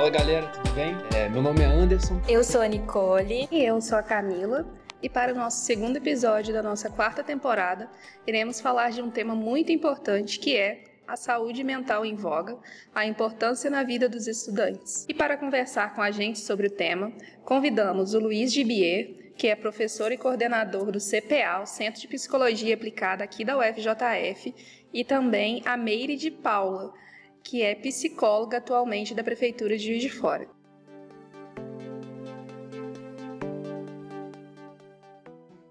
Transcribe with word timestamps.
Fala 0.00 0.08
galera, 0.08 0.46
tudo 0.46 0.70
bem? 0.70 0.96
É, 1.14 1.28
meu 1.28 1.42
nome 1.42 1.60
é 1.60 1.66
Anderson. 1.66 2.22
Eu 2.26 2.42
sou 2.42 2.62
a 2.62 2.66
Nicole. 2.66 3.46
E 3.52 3.62
eu 3.62 3.82
sou 3.82 3.98
a 3.98 4.02
Camila. 4.02 4.66
E 5.02 5.10
para 5.10 5.30
o 5.30 5.36
nosso 5.36 5.62
segundo 5.66 5.98
episódio 5.98 6.54
da 6.54 6.62
nossa 6.62 6.88
quarta 6.88 7.22
temporada, 7.22 7.86
iremos 8.26 8.62
falar 8.62 8.92
de 8.92 9.02
um 9.02 9.10
tema 9.10 9.34
muito 9.34 9.70
importante 9.70 10.38
que 10.38 10.56
é 10.56 10.84
a 11.06 11.16
saúde 11.16 11.62
mental 11.62 12.02
em 12.02 12.14
voga, 12.14 12.56
a 12.94 13.04
importância 13.04 13.68
na 13.68 13.82
vida 13.82 14.08
dos 14.08 14.26
estudantes. 14.26 15.04
E 15.06 15.12
para 15.12 15.36
conversar 15.36 15.94
com 15.94 16.00
a 16.00 16.10
gente 16.10 16.38
sobre 16.38 16.68
o 16.68 16.70
tema, 16.70 17.12
convidamos 17.44 18.14
o 18.14 18.20
Luiz 18.20 18.54
Gibier, 18.54 19.32
que 19.36 19.48
é 19.48 19.54
professor 19.54 20.10
e 20.10 20.16
coordenador 20.16 20.90
do 20.90 20.98
CPA, 20.98 21.60
o 21.62 21.66
Centro 21.66 22.00
de 22.00 22.08
Psicologia 22.08 22.74
Aplicada 22.74 23.22
aqui 23.22 23.44
da 23.44 23.58
UFJF, 23.58 24.54
e 24.94 25.04
também 25.04 25.62
a 25.66 25.76
Meire 25.76 26.16
de 26.16 26.30
Paula, 26.30 26.90
que 27.42 27.62
é 27.62 27.74
psicóloga 27.74 28.58
atualmente 28.58 29.14
da 29.14 29.24
Prefeitura 29.24 29.76
de 29.76 29.84
Juiz 29.84 30.02
de 30.02 30.10
Fora. 30.10 30.48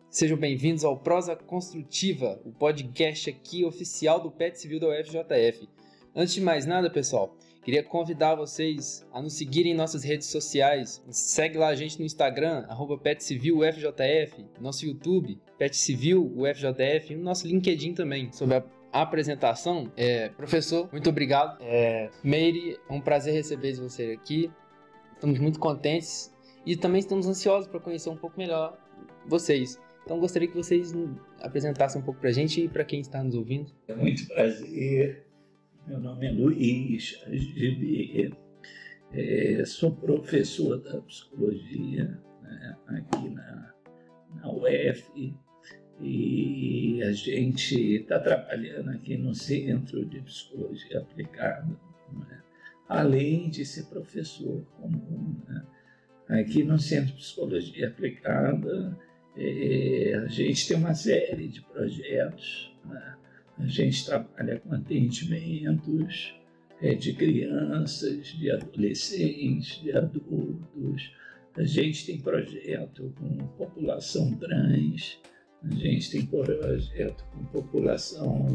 Sejam 0.09 0.38
bem-vindos 0.38 0.84
ao 0.84 0.98
Prosa 0.98 1.36
Construtiva, 1.36 2.42
o 2.44 2.52
podcast 2.52 3.30
aqui 3.30 3.64
oficial 3.64 4.20
do 4.20 4.32
PET 4.32 4.59
Civil 4.59 4.80
da 4.80 4.88
UFJF. 4.88 5.70
Antes 6.16 6.34
de 6.34 6.42
mais 6.42 6.66
nada, 6.66 6.90
pessoal, 6.90 7.38
queria 7.64 7.84
convidar 7.84 8.36
vocês 8.36 9.08
a 9.14 9.22
nos 9.22 9.38
seguirem 9.38 9.72
em 9.72 9.76
nossas 9.76 10.04
redes 10.04 10.28
sociais. 10.28 11.02
Segue 11.09 11.58
lá 11.58 11.67
a 11.67 11.76
gente 11.76 12.00
no 12.00 12.06
Instagram, 12.06 12.66
arroba 12.67 12.98
PetCivilUFJF, 12.98 14.45
nosso 14.59 14.86
YouTube, 14.86 15.40
Pet 15.58 15.78
Civil 15.78 16.34
UFJF 16.36 17.14
e 17.14 17.16
no 17.16 17.23
nosso 17.23 17.48
LinkedIn 17.48 17.94
também, 17.94 18.31
sobre 18.34 18.56
a 18.56 18.79
apresentação. 18.92 19.92
É, 19.95 20.30
professor, 20.30 20.90
muito 20.92 21.09
obrigado. 21.09 21.58
É, 21.62 22.09
Meire, 22.23 22.78
é 22.90 22.94
um 22.94 23.02
prazer 23.02 23.34
receber 23.34 23.73
você 23.73 24.18
aqui. 24.20 24.52
Estamos 25.14 25.40
muito 25.40 25.59
contentes 25.59 26.34
e 26.66 26.76
também 26.76 27.00
estamos 27.00 27.28
ansiosos 27.28 27.68
para 27.68 27.80
conhecer 27.80 28.09
um 28.09 28.18
pouco 28.18 28.38
melhor 28.38 28.78
vocês. 29.26 29.80
Então 30.04 30.20
gostaria 30.20 30.48
que 30.48 30.56
vocês 30.56 30.94
apresentassem 31.42 32.02
um 32.02 32.04
pouco 32.04 32.20
para 32.20 32.30
a 32.30 32.34
gente 32.34 32.64
e 32.64 32.68
para 32.68 32.84
quem 32.84 33.00
está 33.00 33.23
nos 33.23 33.36
ouvindo. 33.36 33.72
É 33.88 33.96
muito 33.96 34.28
prazer. 34.28 35.26
Meu 35.86 36.00
nome 36.00 36.28
é 36.28 36.31
Luiz 36.31 37.20
Gibier. 37.28 38.31
É, 39.12 39.64
sou 39.66 39.92
professor 39.92 40.78
da 40.78 41.02
psicologia 41.02 42.20
né, 42.42 42.78
aqui 42.88 43.30
na, 43.30 43.74
na 44.36 44.52
UF 44.52 45.36
e 46.02 47.02
a 47.03 47.11
gente 47.11 47.95
está 47.95 48.19
trabalhando 48.19 48.92
aqui 48.92 49.17
no 49.17 49.36
Centro 49.36 50.06
de 50.06 50.22
Psicologia 50.22 51.00
Aplicada, 51.00 51.78
né? 52.11 52.41
além 52.88 53.50
de 53.50 53.66
ser 53.66 53.83
professor 53.86 54.64
comum. 54.80 55.36
Né? 55.47 55.66
Aqui 56.30 56.64
no 56.64 56.80
Centro 56.80 57.08
de 57.08 57.22
Psicologia 57.22 57.88
Aplicada, 57.88 58.97
é, 59.36 60.22
a 60.23 60.28
gente 60.28 60.67
tem 60.67 60.78
uma 60.78 60.94
série 60.94 61.47
de 61.47 61.61
projetos. 61.61 62.73
Né? 62.86 63.16
A 63.58 63.67
gente 63.67 64.06
trabalha 64.06 64.59
com 64.59 64.73
atendimentos 64.73 66.34
é, 66.81 66.94
de 66.95 67.13
crianças, 67.13 68.28
de 68.28 68.52
adolescentes, 68.52 69.81
de 69.81 69.91
adultos. 69.91 71.13
A 71.56 71.63
gente 71.63 72.06
tem 72.06 72.22
projeto 72.22 73.13
com 73.19 73.38
população 73.58 74.34
trans. 74.36 75.19
A 75.64 75.76
gente 75.76 76.12
tem 76.12 76.26
projeto 76.26 77.26
com 77.34 77.44
população 77.46 78.48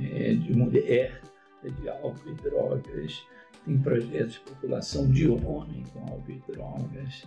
é, 0.00 0.34
de 0.34 0.52
mulher, 0.52 1.22
de 1.62 1.88
álcool 1.88 2.30
e 2.30 2.34
drogas, 2.42 3.22
tem 3.64 3.78
projeto 3.78 4.30
de 4.30 4.40
população 4.40 5.10
de 5.10 5.28
homem 5.28 5.84
com 5.92 6.00
álcool 6.00 6.30
e 6.30 6.52
drogas. 6.52 7.26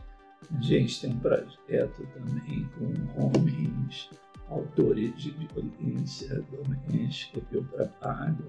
A 0.51 0.61
gente 0.61 1.01
tem 1.01 1.11
um 1.11 1.19
projeto 1.19 2.07
também 2.13 2.67
com 2.77 3.23
homens 3.23 4.09
autores 4.49 5.15
de 5.15 5.31
violência 5.31 6.43
doméstica 6.51 7.39
que 7.41 7.55
eu 7.55 7.63
trabalho. 7.63 8.45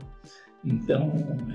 Então, 0.65 1.13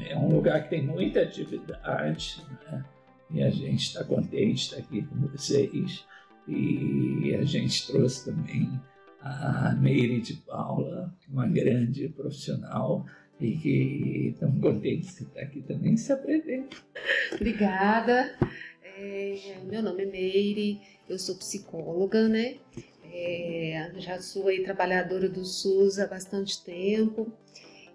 é 0.07 0.17
um 0.17 0.29
lugar 0.29 0.63
que 0.63 0.69
tem 0.69 0.85
muita 0.85 1.21
atividade, 1.21 2.45
né? 2.65 2.85
e 3.31 3.43
a 3.43 3.49
gente 3.49 3.81
está 3.81 4.03
contente 4.03 4.53
de 4.53 4.59
estar 4.61 4.77
aqui 4.77 5.01
com 5.03 5.15
vocês. 5.27 6.05
E 6.47 7.35
a 7.35 7.43
gente 7.43 7.87
trouxe 7.87 8.25
também 8.25 8.79
a 9.21 9.75
Meire 9.75 10.21
de 10.21 10.35
Paula, 10.35 11.13
uma 11.29 11.47
grande 11.47 12.09
profissional 12.09 13.05
e 13.39 13.55
que 13.57 14.29
estamos 14.33 14.61
contentes 14.61 15.15
de 15.15 15.23
estar 15.23 15.41
aqui 15.41 15.61
também 15.61 15.95
se 15.97 16.11
apresenta. 16.11 16.77
Obrigada. 17.33 18.37
É, 18.83 19.57
meu 19.63 19.81
nome 19.81 20.03
é 20.03 20.05
Meire, 20.05 20.81
eu 21.07 21.17
sou 21.17 21.35
psicóloga, 21.35 22.27
né? 22.27 22.57
É, 23.11 23.91
já 23.97 24.19
sou 24.19 24.47
aí 24.47 24.63
trabalhadora 24.63 25.27
do 25.27 25.43
SUS 25.43 25.99
há 25.99 26.07
bastante 26.07 26.63
tempo 26.63 27.31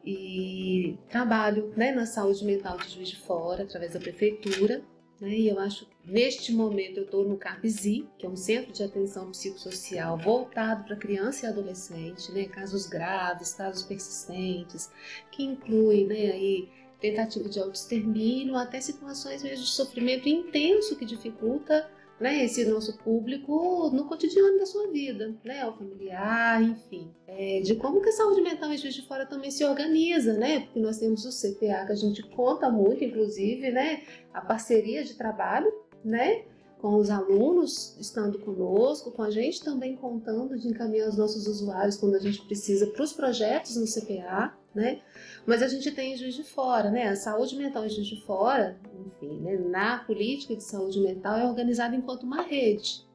e 0.04 0.98
trabalho 1.08 1.72
né, 1.76 1.92
na 1.92 2.04
saúde 2.04 2.44
mental 2.44 2.76
de 2.76 2.90
Juiz 2.90 3.08
de 3.08 3.16
Fora 3.20 3.62
através 3.62 3.92
da 3.92 4.00
prefeitura. 4.00 4.82
Né? 5.20 5.30
E 5.30 5.48
eu 5.48 5.58
acho 5.58 5.86
que 5.86 6.10
neste 6.10 6.52
momento 6.52 6.98
eu 6.98 7.04
estou 7.04 7.26
no 7.26 7.36
CAPSI, 7.36 8.08
que 8.18 8.26
é 8.26 8.28
um 8.28 8.36
centro 8.36 8.72
de 8.72 8.82
atenção 8.82 9.30
psicossocial 9.30 10.18
voltado 10.18 10.84
para 10.84 10.96
criança 10.96 11.46
e 11.46 11.48
adolescente, 11.48 12.32
né? 12.32 12.44
casos 12.46 12.86
graves, 12.86 13.54
casos 13.54 13.82
persistentes, 13.82 14.90
que 15.30 15.42
inclui 15.42 16.04
né, 16.04 16.32
aí, 16.32 16.68
tentativa 17.00 17.48
de 17.48 17.58
autoextermínio, 17.58 18.56
até 18.56 18.80
situações 18.80 19.42
mesmo 19.42 19.64
de 19.64 19.70
sofrimento 19.70 20.28
intenso 20.28 20.96
que 20.96 21.04
dificulta 21.04 21.88
né, 22.20 22.44
esse 22.44 22.64
nosso 22.64 22.96
público 22.98 23.90
no 23.92 24.06
cotidiano 24.06 24.58
da 24.58 24.66
sua 24.66 24.88
vida, 24.88 25.34
né, 25.44 25.66
o 25.66 25.72
familiar, 25.72 26.62
enfim, 26.62 27.10
é, 27.26 27.60
de 27.60 27.74
como 27.74 28.00
que 28.00 28.08
a 28.08 28.12
saúde 28.12 28.40
mental 28.40 28.72
em 28.72 28.78
Juiz 28.78 28.94
de 28.94 29.06
Fora 29.06 29.26
também 29.26 29.50
se 29.50 29.64
organiza, 29.64 30.32
né, 30.34 30.60
porque 30.60 30.80
nós 30.80 30.98
temos 30.98 31.24
o 31.24 31.30
CPA 31.30 31.86
que 31.86 31.92
a 31.92 31.96
gente 31.96 32.22
conta 32.30 32.70
muito, 32.70 33.02
inclusive, 33.02 33.70
né, 33.70 34.02
a 34.32 34.40
parceria 34.40 35.04
de 35.04 35.14
trabalho, 35.14 35.70
né, 36.04 36.44
com 36.80 36.96
os 36.96 37.08
alunos 37.08 37.96
estando 37.98 38.38
conosco, 38.38 39.10
com 39.10 39.22
a 39.22 39.30
gente 39.30 39.64
também 39.64 39.96
contando 39.96 40.58
de 40.58 40.68
encaminhar 40.68 41.08
os 41.08 41.16
nossos 41.16 41.46
usuários 41.46 41.96
quando 41.96 42.14
a 42.14 42.20
gente 42.20 42.42
precisa 42.42 42.86
para 42.88 43.02
os 43.02 43.12
projetos 43.12 43.76
no 43.76 43.86
CPA, 43.86 44.54
né? 44.74 45.00
Mas 45.46 45.62
a 45.62 45.68
gente 45.68 45.90
tem 45.90 46.14
em 46.14 46.16
Juiz 46.16 46.34
de 46.34 46.44
Fora, 46.44 46.90
né? 46.90 47.08
A 47.08 47.16
saúde 47.16 47.56
mental 47.56 47.84
em 47.86 47.90
Juiz 47.90 48.06
de 48.06 48.20
Fora, 48.22 48.78
enfim, 49.06 49.40
né? 49.40 49.56
na 49.56 49.98
política 49.98 50.56
de 50.56 50.64
saúde 50.64 51.00
mental 51.00 51.36
é 51.36 51.46
organizada 51.46 51.94
enquanto 51.94 52.24
uma 52.24 52.42
rede, 52.42 53.06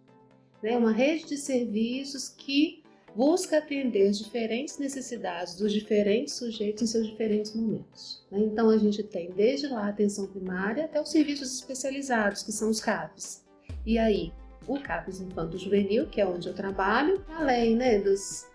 né? 0.64 0.78
Uma 0.78 0.92
rede 0.92 1.26
de 1.26 1.38
serviços 1.38 2.30
que 2.30 2.84
busca 3.16 3.58
atender 3.58 4.08
as 4.08 4.18
diferentes 4.18 4.78
necessidades 4.78 5.56
dos 5.56 5.74
diferentes 5.74 6.36
sujeitos 6.36 6.84
em 6.84 6.88
seus 6.88 7.08
diferentes 7.08 7.54
momentos. 7.54 8.26
Né? 8.32 8.40
Então 8.40 8.70
a 8.70 8.78
gente 8.78 9.04
tem 9.04 9.32
desde 9.32 9.68
lá 9.68 9.86
a 9.86 9.90
atenção 9.90 10.28
primária 10.28 10.86
até 10.86 11.02
os 11.02 11.10
serviços 11.10 11.54
especializados, 11.56 12.44
que 12.44 12.52
são 12.52 12.70
os 12.70 12.80
CAPs. 12.80 13.44
E 13.86 13.98
aí, 13.98 14.32
o 14.68 14.80
CAPES 14.80 15.22
Infanto 15.22 15.58
Juvenil, 15.58 16.08
que 16.08 16.22
é 16.22 16.28
onde 16.28 16.48
eu 16.48 16.54
trabalho, 16.54 17.24
além 17.30 17.76
né, 17.76 18.00
dos 18.00 18.48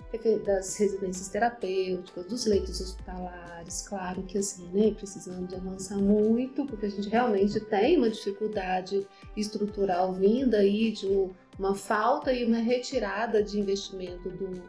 das 0.44 0.76
residências 0.76 1.28
terapêuticas, 1.28 2.26
dos 2.26 2.46
leitos 2.46 2.80
hospitalares, 2.80 3.86
claro 3.88 4.22
que 4.22 4.38
assim, 4.38 4.68
né, 4.72 4.92
precisando 4.92 5.46
de 5.46 5.54
avançar 5.54 5.96
muito, 5.96 6.66
porque 6.66 6.86
a 6.86 6.90
gente 6.90 7.08
realmente 7.08 7.58
tem 7.60 7.96
uma 7.96 8.10
dificuldade 8.10 9.06
estrutural 9.36 10.12
vinda 10.12 10.58
aí 10.58 10.92
de 10.92 11.30
uma 11.58 11.74
falta 11.74 12.32
e 12.32 12.44
uma 12.44 12.58
retirada 12.58 13.42
de 13.42 13.58
investimento 13.58 14.28
do, 14.30 14.62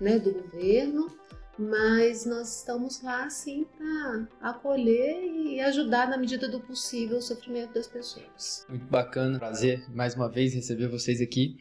né, 0.00 0.18
do 0.18 0.32
governo, 0.32 1.10
mas 1.58 2.26
nós 2.26 2.58
estamos 2.58 3.00
lá 3.02 3.30
sim 3.30 3.64
para 3.76 4.28
acolher 4.40 5.24
e 5.24 5.60
ajudar 5.60 6.08
na 6.08 6.16
medida 6.16 6.48
do 6.48 6.60
possível 6.60 7.18
o 7.18 7.22
sofrimento 7.22 7.72
das 7.74 7.86
pessoas. 7.86 8.66
Muito 8.68 8.86
bacana, 8.86 9.38
prazer 9.38 9.84
mais 9.94 10.14
uma 10.14 10.28
vez 10.28 10.54
receber 10.54 10.88
vocês 10.88 11.20
aqui. 11.20 11.56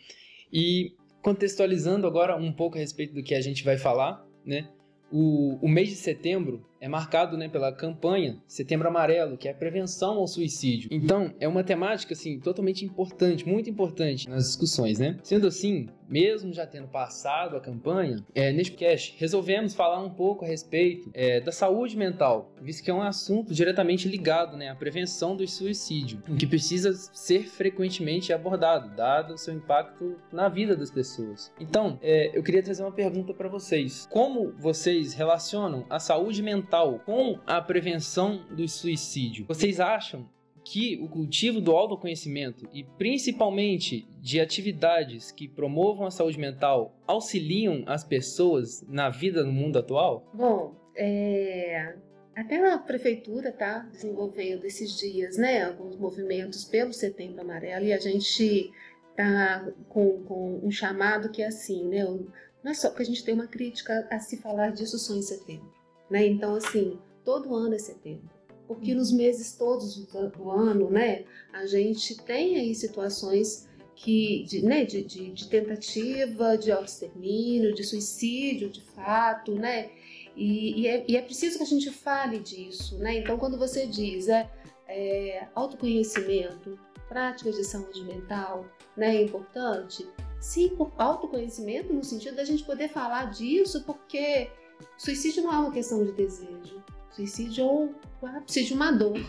E 0.51 0.95
contextualizando 1.23 2.05
agora 2.05 2.35
um 2.35 2.51
pouco 2.51 2.77
a 2.77 2.79
respeito 2.79 3.15
do 3.15 3.23
que 3.23 3.33
a 3.33 3.41
gente 3.41 3.63
vai 3.63 3.77
falar, 3.77 4.23
né? 4.45 4.69
O, 5.11 5.57
o 5.61 5.69
mês 5.69 5.89
de 5.89 5.95
setembro 5.95 6.63
é 6.83 6.87
marcado 6.89 7.37
né, 7.37 7.47
pela 7.47 7.71
campanha 7.71 8.37
Setembro 8.45 8.89
Amarelo, 8.89 9.37
que 9.37 9.47
é 9.47 9.51
a 9.51 9.55
prevenção 9.55 10.17
ao 10.17 10.27
suicídio. 10.27 10.89
Então, 10.91 11.33
é 11.39 11.47
uma 11.47 11.63
temática 11.63 12.13
assim 12.13 12.37
totalmente 12.41 12.83
importante, 12.83 13.47
muito 13.47 13.69
importante 13.69 14.29
nas 14.29 14.47
discussões, 14.47 14.99
né? 14.99 15.17
Sendo 15.23 15.47
assim, 15.47 15.87
mesmo 16.09 16.53
já 16.53 16.67
tendo 16.67 16.89
passado 16.89 17.55
a 17.55 17.61
campanha, 17.61 18.17
é, 18.35 18.51
neste 18.51 18.73
podcast 18.73 19.15
resolvemos 19.17 19.73
falar 19.73 20.01
um 20.01 20.09
pouco 20.09 20.43
a 20.43 20.47
respeito 20.47 21.09
é, 21.13 21.39
da 21.39 21.53
saúde 21.53 21.95
mental, 21.95 22.51
visto 22.61 22.83
que 22.83 22.91
é 22.91 22.93
um 22.93 23.01
assunto 23.01 23.53
diretamente 23.53 24.09
ligado 24.09 24.57
né, 24.57 24.69
à 24.69 24.75
prevenção 24.75 25.37
do 25.37 25.47
suicídio, 25.47 26.21
que 26.37 26.45
precisa 26.45 26.91
ser 27.13 27.47
frequentemente 27.47 28.33
abordado, 28.33 28.93
dado 28.93 29.35
o 29.35 29.37
seu 29.37 29.53
impacto 29.53 30.17
na 30.33 30.49
vida 30.49 30.75
das 30.75 30.91
pessoas. 30.91 31.49
Então, 31.57 31.97
é, 32.01 32.37
eu 32.37 32.43
queria 32.43 32.61
trazer 32.61 32.83
uma 32.83 32.91
pergunta 32.91 33.33
para 33.33 33.47
vocês: 33.47 34.05
como 34.11 34.51
vocês 34.59 35.13
relacionam 35.13 35.85
a 35.89 35.97
saúde 35.97 36.43
mental 36.43 36.72
com 37.05 37.39
a 37.45 37.61
prevenção 37.61 38.45
do 38.49 38.67
suicídio? 38.67 39.45
Vocês 39.47 39.79
acham 39.79 40.27
que 40.63 40.97
o 41.01 41.07
cultivo 41.07 41.59
do 41.59 41.71
autoconhecimento 41.71 42.67
e 42.73 42.83
principalmente 42.83 44.07
de 44.19 44.39
atividades 44.39 45.31
que 45.31 45.47
promovam 45.47 46.07
a 46.07 46.11
saúde 46.11 46.39
mental 46.39 46.95
auxiliam 47.05 47.83
as 47.85 48.03
pessoas 48.03 48.83
na 48.87 49.09
vida 49.09 49.43
no 49.43 49.51
mundo 49.51 49.77
atual? 49.77 50.25
Bom, 50.33 50.73
é, 50.95 51.95
até 52.35 52.57
a 52.71 52.77
prefeitura 52.77 53.49
está 53.49 53.79
desenvolvendo 53.79 54.65
esses 54.65 54.97
dias, 54.97 55.37
né, 55.37 55.63
alguns 55.63 55.95
movimentos 55.97 56.65
pelo 56.65 56.93
Setembro 56.93 57.41
Amarelo 57.41 57.85
e 57.85 57.93
a 57.93 57.99
gente 57.99 58.71
está 59.11 59.71
com, 59.89 60.23
com, 60.23 60.59
um 60.63 60.71
chamado 60.71 61.29
que 61.29 61.43
é 61.43 61.47
assim, 61.47 61.87
né, 61.87 62.03
não 62.03 62.71
é 62.71 62.73
só 62.73 62.89
que 62.89 63.01
a 63.01 63.05
gente 63.05 63.23
tem 63.23 63.33
uma 63.33 63.47
crítica 63.47 64.07
a 64.09 64.17
se 64.19 64.37
falar 64.37 64.71
disso 64.71 64.97
só 64.97 65.13
em 65.13 65.21
setembro, 65.21 65.71
né, 66.13 66.27
então 66.27 66.53
assim, 66.53 66.99
todo 67.25 67.55
ano 67.55 67.73
é 67.73 67.79
setembro, 67.79 68.29
porque 68.67 68.93
nos 68.93 69.11
meses 69.11 69.55
todos 69.55 70.05
do 70.05 70.51
ano, 70.51 70.91
né, 70.91 71.25
a 71.51 71.65
gente 71.65 72.15
tem 72.21 72.55
aí 72.55 72.75
situações 72.75 73.67
que, 73.95 74.43
de, 74.43 74.63
né, 74.63 74.85
de, 74.85 75.03
de, 75.03 75.31
de 75.31 75.47
tentativa 75.47 76.55
de 76.55 76.71
autoextermínio, 76.71 77.73
de 77.73 77.83
suicídio 77.83 78.69
de 78.69 78.81
fato, 78.81 79.55
né, 79.55 79.89
e, 80.35 80.81
e, 80.81 80.87
é, 80.87 81.03
e, 81.07 81.17
é, 81.17 81.21
preciso 81.23 81.57
que 81.57 81.63
a 81.63 81.67
gente 81.67 81.89
fale 81.89 82.39
disso, 82.39 82.97
né? 82.97 83.19
Então, 83.19 83.37
quando 83.37 83.55
você 83.55 83.85
diz 83.85 84.27
é, 84.27 84.49
é, 84.87 85.47
autoconhecimento, 85.53 86.79
práticas 87.07 87.55
de 87.55 87.63
saúde 87.63 88.03
mental, 88.03 88.65
né, 88.97 89.15
é 89.15 89.21
importante. 89.23 90.07
Sim, 90.39 90.69
por 90.69 90.91
autoconhecimento 90.97 91.93
no 91.93 92.03
sentido 92.03 92.35
da 92.35 92.43
gente 92.43 92.63
poder 92.63 92.89
falar 92.89 93.29
disso, 93.29 93.83
porque 93.83 94.49
suicídio 94.97 95.43
não 95.43 95.53
é 95.53 95.57
uma 95.59 95.71
questão 95.71 96.03
de 96.03 96.11
desejo. 96.11 96.83
Suicídio 97.11 97.63
é 97.63 97.67
um 97.67 98.27
ápice 98.37 98.63
de 98.63 98.73
uma 98.73 98.91
dor, 98.91 99.19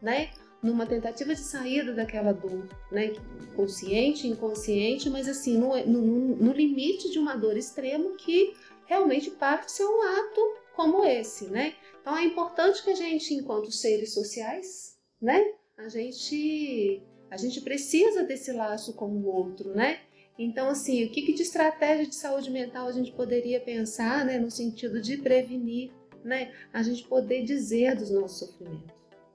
né? 0.00 0.30
Numa 0.62 0.86
tentativa 0.86 1.34
de 1.34 1.40
saída 1.40 1.92
daquela 1.92 2.32
dor, 2.32 2.68
né? 2.90 3.12
Consciente, 3.56 4.28
inconsciente, 4.28 5.10
mas 5.10 5.28
assim, 5.28 5.58
no, 5.58 5.76
no, 5.86 6.36
no 6.36 6.52
limite 6.52 7.10
de 7.10 7.18
uma 7.18 7.34
dor 7.34 7.56
extrema 7.56 8.16
que 8.16 8.54
realmente 8.86 9.30
parte 9.30 9.72
ser 9.72 9.84
um 9.84 10.02
ato 10.02 10.40
como 10.74 11.04
esse, 11.04 11.46
né? 11.46 11.74
Então 12.00 12.16
é 12.16 12.24
importante 12.24 12.82
que 12.82 12.90
a 12.90 12.94
gente, 12.94 13.34
enquanto 13.34 13.70
seres 13.72 14.12
sociais, 14.14 14.96
né? 15.20 15.44
A 15.76 15.88
gente, 15.88 17.02
a 17.30 17.36
gente 17.36 17.60
precisa 17.60 18.22
desse 18.22 18.52
laço 18.52 18.94
com 18.94 19.06
o 19.06 19.26
outro, 19.26 19.70
né? 19.74 20.00
Então, 20.38 20.68
assim, 20.68 21.04
o 21.04 21.10
que, 21.10 21.22
que 21.22 21.32
de 21.32 21.42
estratégia 21.42 22.06
de 22.06 22.14
saúde 22.14 22.50
mental 22.50 22.88
a 22.88 22.92
gente 22.92 23.12
poderia 23.12 23.60
pensar, 23.60 24.24
né? 24.24 24.38
No 24.38 24.50
sentido 24.50 25.00
de 25.00 25.18
prevenir, 25.18 25.90
né? 26.24 26.52
A 26.72 26.82
gente 26.82 27.06
poder 27.06 27.44
dizer 27.44 27.96
dos 27.96 28.10
nossos 28.10 28.38
sofrimentos, 28.38 28.94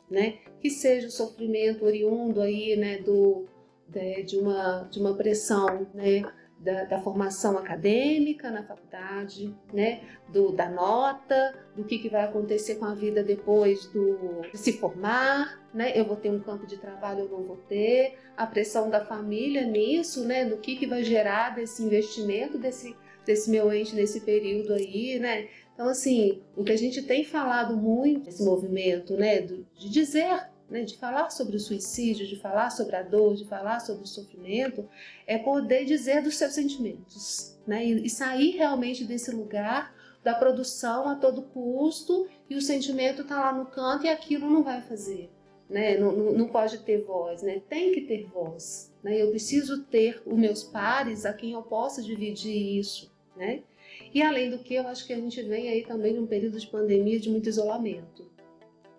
né? 0.10 0.40
Que 0.60 0.70
seja 0.70 1.08
o 1.08 1.12
sofrimento 1.12 1.86
oriundo 1.86 2.42
aí, 2.42 2.76
né? 2.76 2.98
Do, 2.98 3.46
de, 4.26 4.38
uma, 4.38 4.88
de 4.92 5.00
uma 5.00 5.16
pressão, 5.16 5.88
né? 5.94 6.24
Da, 6.60 6.84
da, 6.86 7.00
formação 7.00 7.58
acadêmica 7.58 8.50
na 8.50 8.64
faculdade, 8.64 9.56
né? 9.72 10.02
Do, 10.30 10.52
da 10.52 10.70
nota, 10.70 11.56
do 11.76 11.84
que, 11.84 12.00
que 12.00 12.10
vai 12.10 12.24
acontecer 12.24 12.76
com 12.76 12.86
a 12.86 12.94
vida 12.94 13.24
depois 13.24 13.86
do, 13.88 14.42
de 14.52 14.58
se 14.58 14.74
formar, 14.74 15.62
né? 15.74 15.92
Eu 15.96 16.06
vou 16.06 16.16
ter 16.16 16.30
um 16.30 16.40
campo 16.40 16.66
de 16.66 16.78
trabalho, 16.78 17.22
eu 17.22 17.30
não 17.30 17.44
vou 17.44 17.58
ter, 17.58 18.18
a 18.36 18.46
pressão 18.46 18.90
da 18.90 19.06
família 19.06 19.66
nisso, 19.66 20.26
né? 20.26 20.46
Do 20.46 20.58
que, 20.58 20.76
que 20.76 20.88
vai 20.88 21.04
gerar 21.04 21.56
desse 21.56 21.84
investimento, 21.84 22.58
desse, 22.58 22.96
desse 23.26 23.50
meu 23.50 23.72
ente 23.72 23.96
nesse 23.96 24.22
período 24.22 24.74
aí, 24.74 25.20
né? 25.20 25.48
Então, 25.74 25.90
assim, 25.90 26.42
o 26.56 26.64
que 26.64 26.72
a 26.72 26.78
gente 26.78 27.04
tem 27.04 27.24
falado 27.24 27.78
muito 27.78 28.26
nesse 28.26 28.44
movimento, 28.44 29.14
né? 29.14 29.42
de 29.42 29.64
dizer 29.76 30.50
né, 30.70 30.84
de 30.84 30.98
falar 30.98 31.30
sobre 31.30 31.56
o 31.56 31.60
suicídio, 31.60 32.28
de 32.28 32.36
falar 32.36 32.70
sobre 32.70 32.96
a 32.96 33.02
dor, 33.02 33.36
de 33.36 33.46
falar 33.46 33.80
sobre 33.80 34.04
o 34.04 34.08
sofrimento, 34.08 34.88
é 35.26 35.38
poder 35.38 35.86
dizer 35.86 36.22
dos 36.22 36.38
seus 36.38 36.54
sentimentos, 36.54 37.58
né, 37.66 37.86
e, 37.86 38.10
sair 38.10 38.52
realmente 38.52 39.04
desse 39.04 39.32
lugar 39.32 39.96
da 40.24 40.36
produção 40.36 41.08
a 41.08 41.16
todo 41.16 41.42
custo 41.42 42.28
e 42.50 42.56
o 42.56 42.62
sentimento 42.62 43.22
está 43.22 43.40
lá 43.40 43.54
no 43.54 43.66
canto 43.66 44.06
e 44.06 44.10
aquilo 44.10 44.50
não 44.50 44.64
vai 44.64 44.82
fazer. 44.82 45.30
Né? 45.70 45.98
Não, 45.98 46.14
não, 46.14 46.48
pode 46.48 46.80
ter 46.80 47.04
voz, 47.04 47.42
né? 47.42 47.62
tem 47.70 47.94
que 47.94 48.02
ter 48.02 48.26
voz. 48.26 48.94
Né? 49.04 49.22
Eu 49.22 49.30
preciso 49.30 49.84
ter 49.84 50.22
os 50.26 50.38
meus 50.38 50.64
pares 50.64 51.26
a 51.26 51.34
quem 51.34 51.52
eu 51.52 51.62
possa 51.62 52.02
dividir 52.02 52.80
isso. 52.80 53.12
Né? 53.36 53.64
E 54.14 54.22
além 54.22 54.50
do 54.50 54.60
que, 54.60 54.76
eu 54.76 54.88
acho 54.88 55.06
que 55.06 55.14
a 55.14 55.18
gente 55.18 55.42
vem 55.44 55.70
aí 55.70 55.84
também 55.84 56.14
num 56.14 56.26
período 56.26 56.60
de 56.60 56.68
pandemia 56.68 57.20
de 57.20 57.30
muito 57.30 57.50
isolamento. 57.50 58.30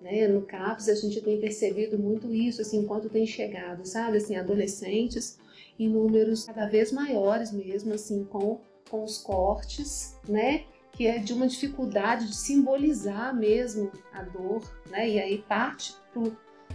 Né? 0.01 0.29
No 0.29 0.43
CAPS 0.43 0.89
a 0.89 0.95
gente 0.95 1.21
tem 1.21 1.41
percebido 1.41 1.99
muito 1.99 2.33
isso, 2.33 2.63
assim, 2.63 2.79
enquanto 2.79 3.09
tem 3.09 3.27
chegado, 3.27 3.85
sabe, 3.85 4.19
assim, 4.19 4.37
adolescentes 4.37 5.39
em 5.79 5.89
números 5.89 6.45
cada 6.45 6.67
vez 6.67 6.93
maiores 6.93 7.53
mesmo, 7.53 7.95
assim, 7.95 8.25
com, 8.25 8.61
com 8.89 9.05
os 9.05 9.19
cortes, 9.19 10.17
né? 10.29 10.65
Que 10.93 11.07
é 11.07 11.19
de 11.19 11.33
uma 11.33 11.47
dificuldade 11.47 12.27
de 12.27 12.37
simbolizar 12.37 13.35
mesmo 13.37 13.91
a 14.13 14.23
dor, 14.23 14.63
né? 14.91 15.09
E 15.09 15.21
aí 15.21 15.39
parte 15.49 15.95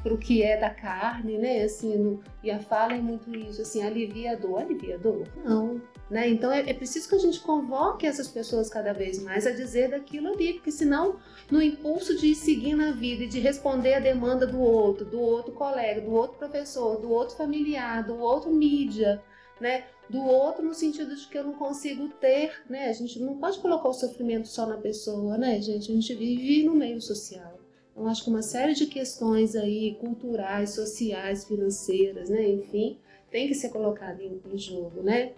para 0.04 0.14
o 0.14 0.18
que 0.18 0.44
é 0.44 0.60
da 0.60 0.70
carne, 0.70 1.38
né? 1.38 1.64
Assim, 1.64 1.98
no, 1.98 2.22
e 2.44 2.52
a 2.52 2.60
fala 2.60 2.94
é 2.94 3.00
muito 3.00 3.34
isso, 3.34 3.62
assim, 3.62 3.82
alivia 3.82 4.34
a 4.34 4.36
dor, 4.36 4.60
alivia 4.60 4.96
a 4.96 4.98
dor? 4.98 5.26
Não, 5.46 5.82
né? 6.10 6.28
Então 6.30 6.52
é, 6.52 6.70
é, 6.70 6.74
preciso 6.74 7.08
que 7.08 7.16
a 7.16 7.20
gente 7.20 7.40
convoque 7.40 8.06
essas 8.06 8.28
pessoas 8.28 8.70
cada 8.70 8.92
vez 8.94 9.18
mais 9.24 9.48
a 9.48 9.52
dizer 9.52 9.92
daquilo 9.92 10.34
ali, 10.34 10.54
porque 10.56 10.72
senão, 10.72 11.18
no 11.50 11.62
impulso 11.62 12.18
de 12.18 12.36
seguir 12.36 12.76
na 12.76 12.92
vida 12.92 13.24
e 13.24 13.28
de 13.28 13.40
responder 13.40 13.94
a 13.94 14.00
demanda 14.02 14.46
do 14.46 14.60
outro, 14.60 15.06
do 15.06 15.22
outro 15.22 15.54
colega, 15.54 16.02
do 16.02 16.12
outro 16.12 16.38
professor, 16.38 17.00
do 17.00 17.10
outro 17.10 17.38
familiar, 17.38 18.06
do 18.06 18.20
outro 18.20 18.52
mídia, 18.52 19.24
né? 19.60 19.86
Do 20.10 20.22
outro 20.22 20.66
no 20.66 20.74
sentido 20.74 21.16
de 21.16 21.26
que 21.28 21.38
eu 21.38 21.46
não 21.46 21.54
consigo 21.54 22.10
ter, 22.10 22.62
né? 22.70 22.90
A 22.90 22.94
gente 22.94 23.20
não 23.22 23.38
pode 23.38 23.60
colocar 23.60 23.88
o 23.88 23.94
sofrimento 23.94 24.50
só 24.50 24.66
na 24.66 24.78
pessoa, 24.78 25.38
né, 25.38 25.62
gente? 25.62 25.90
A 25.90 25.96
gente 25.96 26.14
vive 26.14 26.64
no 26.66 26.76
meio 26.76 27.00
social. 27.00 27.63
Então, 27.94 28.08
acho 28.08 28.24
que 28.24 28.30
uma 28.30 28.42
série 28.42 28.74
de 28.74 28.88
questões 28.88 29.56
aí, 29.56 29.96
culturais, 30.00 30.72
sociais, 30.72 31.46
financeiras, 31.46 32.28
né, 32.28 32.50
enfim, 32.50 32.98
tem 33.32 33.48
que 33.48 33.54
ser 33.54 33.70
colocada 33.70 34.22
em, 34.22 34.42
em 34.52 34.58
jogo, 34.58 35.02
né? 35.02 35.34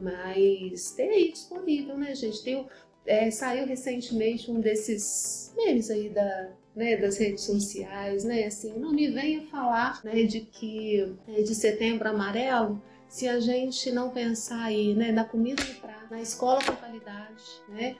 Mas 0.00 0.90
tem 0.92 1.08
aí 1.08 1.32
disponível, 1.32 1.96
né, 1.96 2.14
gente? 2.14 2.42
Tem, 2.42 2.66
é, 3.06 3.30
saiu 3.30 3.66
recentemente 3.66 4.50
um 4.50 4.60
desses 4.60 5.52
memes 5.56 5.90
aí 5.90 6.08
da, 6.08 6.50
né, 6.74 6.96
das 6.96 7.16
redes 7.16 7.44
sociais, 7.44 8.24
né? 8.24 8.44
Assim, 8.44 8.78
não 8.78 8.92
me 8.92 9.10
venha 9.10 9.42
falar 9.42 10.00
né, 10.04 10.24
de 10.24 10.40
que 10.40 11.14
é, 11.28 11.42
de 11.42 11.54
setembro 11.54 12.08
amarelo 12.08 12.82
se 13.08 13.28
a 13.28 13.38
gente 13.38 13.92
não 13.92 14.10
pensar 14.10 14.64
aí, 14.64 14.94
né, 14.94 15.12
na 15.12 15.24
comida 15.24 15.62
no 15.62 15.74
prato, 15.76 16.10
na 16.10 16.20
escola 16.20 16.60
com 16.64 16.74
qualidade, 16.74 17.44
né? 17.68 17.96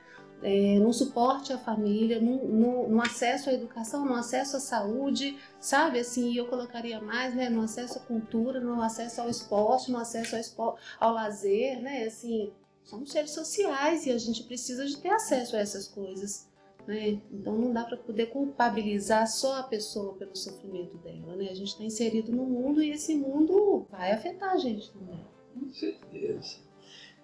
É, 0.47 0.77
no 0.77 0.93
suporte 0.93 1.51
à 1.51 1.57
família, 1.57 2.21
no, 2.21 2.87
no, 2.87 3.01
acesso 3.01 3.49
à 3.49 3.53
educação, 3.53 4.05
no 4.05 4.13
acesso 4.13 4.57
à 4.57 4.59
saúde, 4.59 5.35
sabe? 5.59 5.97
Assim, 5.97 6.37
eu 6.37 6.45
colocaria 6.45 7.01
mais, 7.01 7.33
né? 7.33 7.49
No 7.49 7.63
acesso 7.63 7.97
à 7.97 8.01
cultura, 8.01 8.59
no 8.59 8.79
acesso 8.79 9.21
ao 9.21 9.27
esporte, 9.27 9.91
no 9.91 9.97
acesso 9.97 10.35
ao, 10.35 10.41
esporte, 10.41 10.79
ao 10.99 11.11
lazer, 11.15 11.81
né? 11.81 12.03
Assim, 12.03 12.53
somos 12.83 13.11
seres 13.11 13.31
sociais 13.31 14.05
e 14.05 14.11
a 14.11 14.19
gente 14.19 14.43
precisa 14.43 14.85
de 14.85 14.97
ter 14.97 15.09
acesso 15.09 15.55
a 15.55 15.59
essas 15.59 15.87
coisas. 15.87 16.47
Né? 16.85 17.19
Então 17.33 17.57
não 17.57 17.73
dá 17.73 17.83
para 17.83 17.97
poder 17.97 18.27
culpabilizar 18.27 19.27
só 19.27 19.61
a 19.61 19.63
pessoa 19.63 20.13
pelo 20.13 20.35
sofrimento 20.35 20.95
dela, 20.99 21.35
né? 21.35 21.49
A 21.49 21.55
gente 21.55 21.69
está 21.69 21.83
inserido 21.83 22.31
no 22.31 22.45
mundo 22.45 22.83
e 22.83 22.91
esse 22.91 23.15
mundo 23.15 23.87
vai 23.89 24.11
afetar 24.11 24.51
a 24.51 24.57
gente 24.57 24.91
também. 24.91 25.25
Com 25.55 25.67
certeza. 25.73 26.59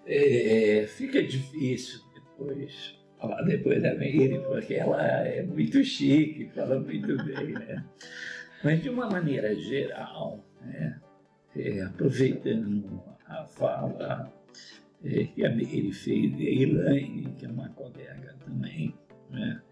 É, 0.04 0.88
fica 0.88 1.22
difícil 1.22 2.00
depois 2.12 3.00
falar 3.22 3.42
depois 3.42 3.80
da 3.80 3.94
Meire, 3.94 4.40
porque 4.40 4.74
ela 4.74 5.00
é 5.26 5.42
muito 5.42 5.82
chique, 5.84 6.50
fala 6.54 6.80
muito 6.80 7.16
bem, 7.24 7.52
né? 7.52 7.84
Mas 8.64 8.82
de 8.82 8.90
uma 8.90 9.08
maneira 9.08 9.54
geral, 9.54 10.44
né, 10.60 11.00
é, 11.56 11.82
aproveitando 11.82 13.00
a 13.26 13.44
fala 13.44 14.32
é, 15.04 15.24
que 15.24 15.44
a 15.44 15.50
Meire 15.50 15.92
fez, 15.92 16.32
e 16.38 16.48
a 16.48 16.62
Elaine, 16.62 17.32
que 17.38 17.46
é 17.46 17.48
uma 17.48 17.68
colega 17.70 18.34
também, 18.44 18.92
né, 19.30 19.62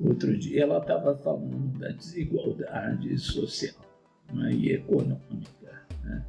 outro 0.00 0.36
dia 0.38 0.62
ela 0.62 0.78
estava 0.78 1.16
falando 1.16 1.78
da 1.78 1.88
desigualdade 1.88 3.18
social 3.18 3.84
né, 4.32 4.52
e 4.52 4.72
econômica. 4.72 5.84
Né? 6.04 6.24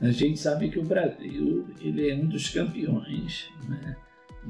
A 0.00 0.10
gente 0.10 0.38
sabe 0.38 0.68
que 0.68 0.78
o 0.78 0.84
Brasil 0.84 1.66
ele 1.80 2.10
é 2.10 2.14
um 2.14 2.26
dos 2.26 2.48
campeões 2.50 3.50
né, 3.68 3.96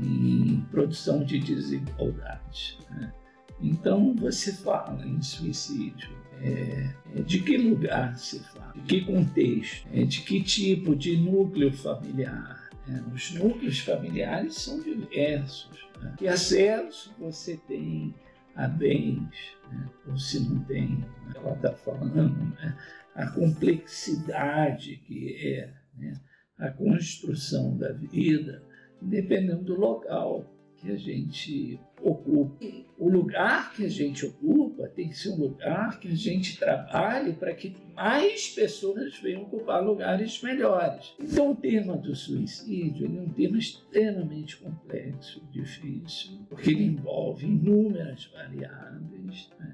em 0.01 0.61
produção 0.71 1.25
de 1.25 1.39
desigualdade. 1.39 2.79
Né? 2.91 3.13
Então, 3.61 4.15
você 4.15 4.53
fala 4.53 5.05
em 5.07 5.21
suicídio, 5.21 6.17
é, 6.41 6.95
é, 7.17 7.23
de 7.23 7.41
que 7.41 7.57
lugar 7.57 8.17
se 8.17 8.39
fala, 8.41 8.73
de 8.75 8.83
que 8.83 9.05
contexto, 9.05 9.89
é, 9.93 10.05
de 10.05 10.21
que 10.21 10.43
tipo 10.43 10.95
de 10.95 11.17
núcleo 11.17 11.73
familiar. 11.73 12.71
Né? 12.87 13.05
Os 13.13 13.33
núcleos 13.33 13.81
familiares 13.81 14.55
são 14.55 14.81
diversos. 14.81 15.89
Né? 16.01 16.15
Que 16.17 16.29
acesso 16.29 17.13
você 17.19 17.57
tem 17.69 18.15
há 18.55 18.69
bens, 18.69 19.31
né? 19.71 19.89
ou 20.07 20.19
se 20.19 20.41
não 20.41 20.61
tem, 20.65 21.05
ela 21.35 21.55
está 21.55 21.73
falando, 21.73 22.55
né? 22.61 22.77
a 23.15 23.27
complexidade 23.29 24.97
que 25.07 25.35
é 25.35 25.73
né? 25.97 26.21
a 26.59 26.71
construção 26.71 27.77
da 27.77 27.93
vida, 27.93 28.63
dependendo 29.01 29.65
do 29.65 29.79
local 29.79 30.45
que 30.77 30.93
a 30.93 30.97
gente 30.97 31.81
ocupa. 32.03 32.65
O 32.97 33.09
lugar 33.09 33.73
que 33.75 33.85
a 33.85 33.89
gente 33.89 34.25
ocupa 34.27 34.89
tem 34.89 35.09
que 35.09 35.17
ser 35.17 35.31
um 35.31 35.37
lugar 35.37 35.99
que 35.99 36.09
a 36.09 36.15
gente 36.15 36.59
trabalhe 36.59 37.33
para 37.33 37.53
que 37.55 37.77
mais 37.95 38.49
pessoas 38.51 39.19
venham 39.19 39.43
ocupar 39.43 39.85
lugares 39.85 40.41
melhores. 40.43 41.15
Então, 41.19 41.51
o 41.51 41.57
tema 41.57 41.97
do 41.97 42.15
suicídio 42.15 43.07
é 43.07 43.09
um 43.09 43.29
tema 43.31 43.59
extremamente 43.59 44.57
complexo, 44.57 45.43
difícil, 45.51 46.39
porque 46.49 46.71
ele 46.71 46.85
envolve 46.85 47.47
inúmeras 47.47 48.31
variáveis. 48.33 49.51
Né? 49.59 49.73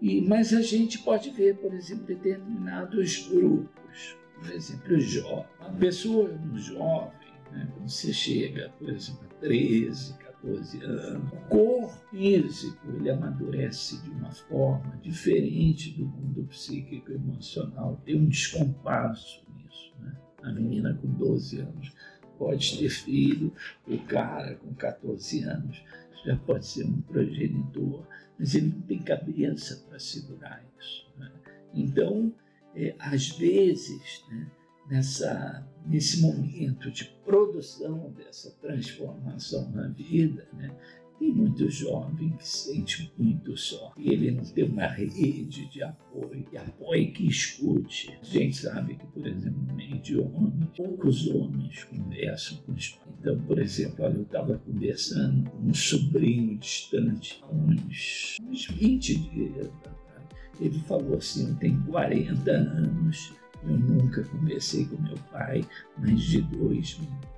E, 0.00 0.20
mas 0.22 0.52
a 0.52 0.62
gente 0.62 0.98
pode 0.98 1.30
ver, 1.30 1.56
por 1.56 1.72
exemplo, 1.72 2.04
determinados 2.04 3.28
grupos. 3.28 4.16
Por 4.34 4.52
exemplo, 4.52 4.96
o 4.96 5.00
jovem. 5.00 5.46
Uma 5.60 5.78
pessoa 5.78 6.28
um 6.28 6.58
jovem, 6.58 7.21
né, 7.52 7.68
quando 7.72 7.88
você 7.88 8.12
chega, 8.12 8.70
por 8.78 8.88
exemplo, 8.88 9.28
a 9.30 9.34
13, 9.40 10.18
14 10.42 10.82
anos. 10.82 11.32
O 11.32 11.36
corpo 11.48 11.88
físico 12.10 12.90
ele 12.96 13.10
amadurece 13.10 14.02
de 14.02 14.10
uma 14.10 14.32
forma 14.32 14.98
diferente 15.00 15.90
do 15.92 16.04
mundo 16.04 16.44
psíquico 16.44 17.12
e 17.12 17.14
emocional. 17.14 18.00
Tem 18.04 18.16
um 18.16 18.26
descompasso 18.26 19.42
nisso. 19.56 19.94
Né? 20.00 20.16
A 20.42 20.52
menina 20.52 20.94
com 20.94 21.08
12 21.08 21.60
anos 21.60 21.94
pode 22.38 22.76
ter 22.78 22.88
filho, 22.88 23.52
o 23.86 23.98
cara 23.98 24.56
com 24.56 24.74
14 24.74 25.44
anos 25.44 25.84
já 26.24 26.36
pode 26.36 26.66
ser 26.66 26.84
um 26.84 27.00
progenitor, 27.02 28.06
mas 28.38 28.54
ele 28.54 28.68
não 28.68 28.80
tem 28.82 28.98
cabeça 28.98 29.84
para 29.88 29.98
segurar 29.98 30.64
isso. 30.78 31.06
Né? 31.18 31.30
Então, 31.74 32.32
é, 32.74 32.94
às 32.98 33.28
vezes, 33.30 34.24
né, 34.28 34.50
nessa, 34.88 35.66
nesse 35.86 36.20
momento 36.20 36.90
de 36.90 37.04
produção 37.24 38.12
dessa 38.16 38.50
transformação 38.60 39.70
na 39.70 39.88
vida, 39.88 40.46
né? 40.52 40.74
Tem 41.18 41.32
muito 41.32 41.70
jovem 41.70 42.30
que 42.30 42.48
se 42.48 42.72
sente 42.72 43.12
muito 43.16 43.56
só. 43.56 43.92
E 43.96 44.12
ele 44.12 44.32
não 44.32 44.42
tem 44.42 44.64
uma 44.64 44.88
rede 44.88 45.70
de 45.70 45.80
apoio, 45.80 46.44
apoio 46.56 47.12
que 47.12 47.28
escute. 47.28 48.18
A 48.20 48.24
gente 48.24 48.56
sabe 48.56 48.96
que, 48.96 49.06
por 49.06 49.24
exemplo, 49.24 49.62
no 49.68 49.72
meio 49.72 50.00
de 50.00 50.18
homens, 50.18 50.68
poucos 50.76 51.28
homens 51.28 51.84
conversam 51.84 52.58
com 52.66 52.72
os 52.72 52.98
Então, 53.20 53.38
por 53.42 53.60
exemplo, 53.60 54.04
eu 54.04 54.22
estava 54.22 54.58
conversando 54.58 55.48
com 55.48 55.58
um 55.58 55.74
sobrinho 55.74 56.58
distante, 56.58 57.40
uns, 57.52 58.38
uns 58.42 58.66
20 58.66 59.14
dias 59.14 59.66
atrás. 59.66 60.26
Ele 60.60 60.78
falou 60.80 61.18
assim: 61.18 61.50
eu 61.50 61.54
tenho 61.54 61.80
40 61.84 62.50
anos 62.50 63.32
eu 63.62 63.78
nunca 63.78 64.24
conversei 64.24 64.86
com 64.86 65.00
meu 65.02 65.16
pai 65.30 65.64
mais 65.98 66.20
de 66.20 66.42
dois 66.42 66.98
minutos. 66.98 67.32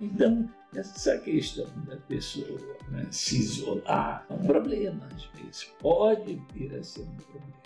Então, 0.00 0.48
essa 0.74 1.18
questão 1.18 1.66
da 1.86 1.96
pessoa 1.96 2.58
né, 2.88 3.06
se 3.10 3.38
isolar 3.38 4.24
é 4.30 4.32
um 4.32 4.46
problema, 4.46 5.06
às 5.14 5.24
vezes. 5.40 5.64
Pode 5.78 6.40
vir 6.54 6.74
a 6.74 6.82
ser 6.82 7.02
um 7.02 7.16
problema. 7.16 7.60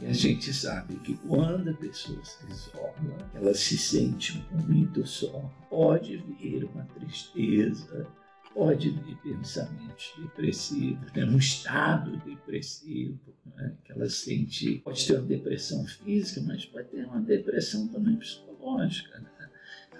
E 0.00 0.06
a 0.06 0.12
gente 0.12 0.52
sabe 0.52 0.96
que 0.96 1.16
quando 1.16 1.70
a 1.70 1.74
pessoa 1.74 2.22
se 2.22 2.44
isola, 2.50 2.92
ela 3.34 3.54
se 3.54 3.78
sente 3.78 4.44
muito 4.52 5.06
só. 5.06 5.50
Pode 5.70 6.18
vir 6.18 6.64
uma 6.64 6.84
tristeza, 6.84 8.06
pode 8.56 8.88
vir 8.88 9.16
pensamentos 9.18 10.14
depressivos, 10.18 11.12
né? 11.12 11.26
um 11.26 11.36
estado 11.36 12.16
depressivo, 12.24 13.20
né? 13.54 13.74
que 13.84 13.92
ela 13.92 14.08
sente, 14.08 14.78
pode 14.78 15.06
ter 15.06 15.12
uma 15.12 15.26
depressão 15.26 15.84
física, 15.84 16.40
mas 16.40 16.64
pode 16.64 16.88
ter 16.88 17.04
uma 17.04 17.20
depressão 17.20 17.86
também 17.88 18.16
psicológica. 18.16 19.20
Né? 19.20 19.28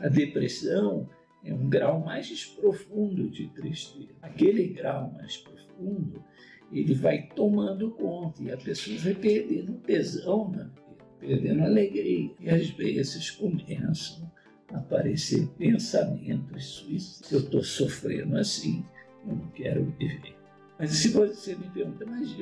A 0.01 0.09
depressão 0.09 1.07
é 1.45 1.53
um 1.53 1.69
grau 1.69 2.01
mais 2.03 2.47
profundo 2.47 3.29
de 3.29 3.49
tristeza. 3.49 4.09
Aquele 4.23 4.69
grau 4.69 5.13
mais 5.13 5.37
profundo, 5.37 6.25
ele 6.73 6.95
vai 6.95 7.29
tomando 7.37 7.91
conta 7.91 8.43
e 8.43 8.51
a 8.51 8.57
pessoa 8.57 8.97
vai 9.01 9.15
perdendo 9.15 9.75
tesão 9.81 10.51
na 10.51 10.65
vida, 10.65 11.05
perdendo 11.21 11.63
alegria. 11.63 12.31
E 12.41 12.49
às 12.49 12.71
vezes 12.71 13.31
começam 13.33 14.33
aparecer 14.73 15.47
pensamentos 15.59 16.65
suicidas. 16.65 17.33
Eu 17.33 17.41
estou 17.41 17.63
sofrendo 17.63 18.37
assim, 18.37 18.85
eu 19.27 19.35
não 19.35 19.49
quero 19.49 19.85
viver. 19.99 20.37
Mas 20.79 20.91
se 20.91 21.09
você 21.09 21.55
me 21.55 21.69
pergunta, 21.71 22.05
mas 22.07 22.37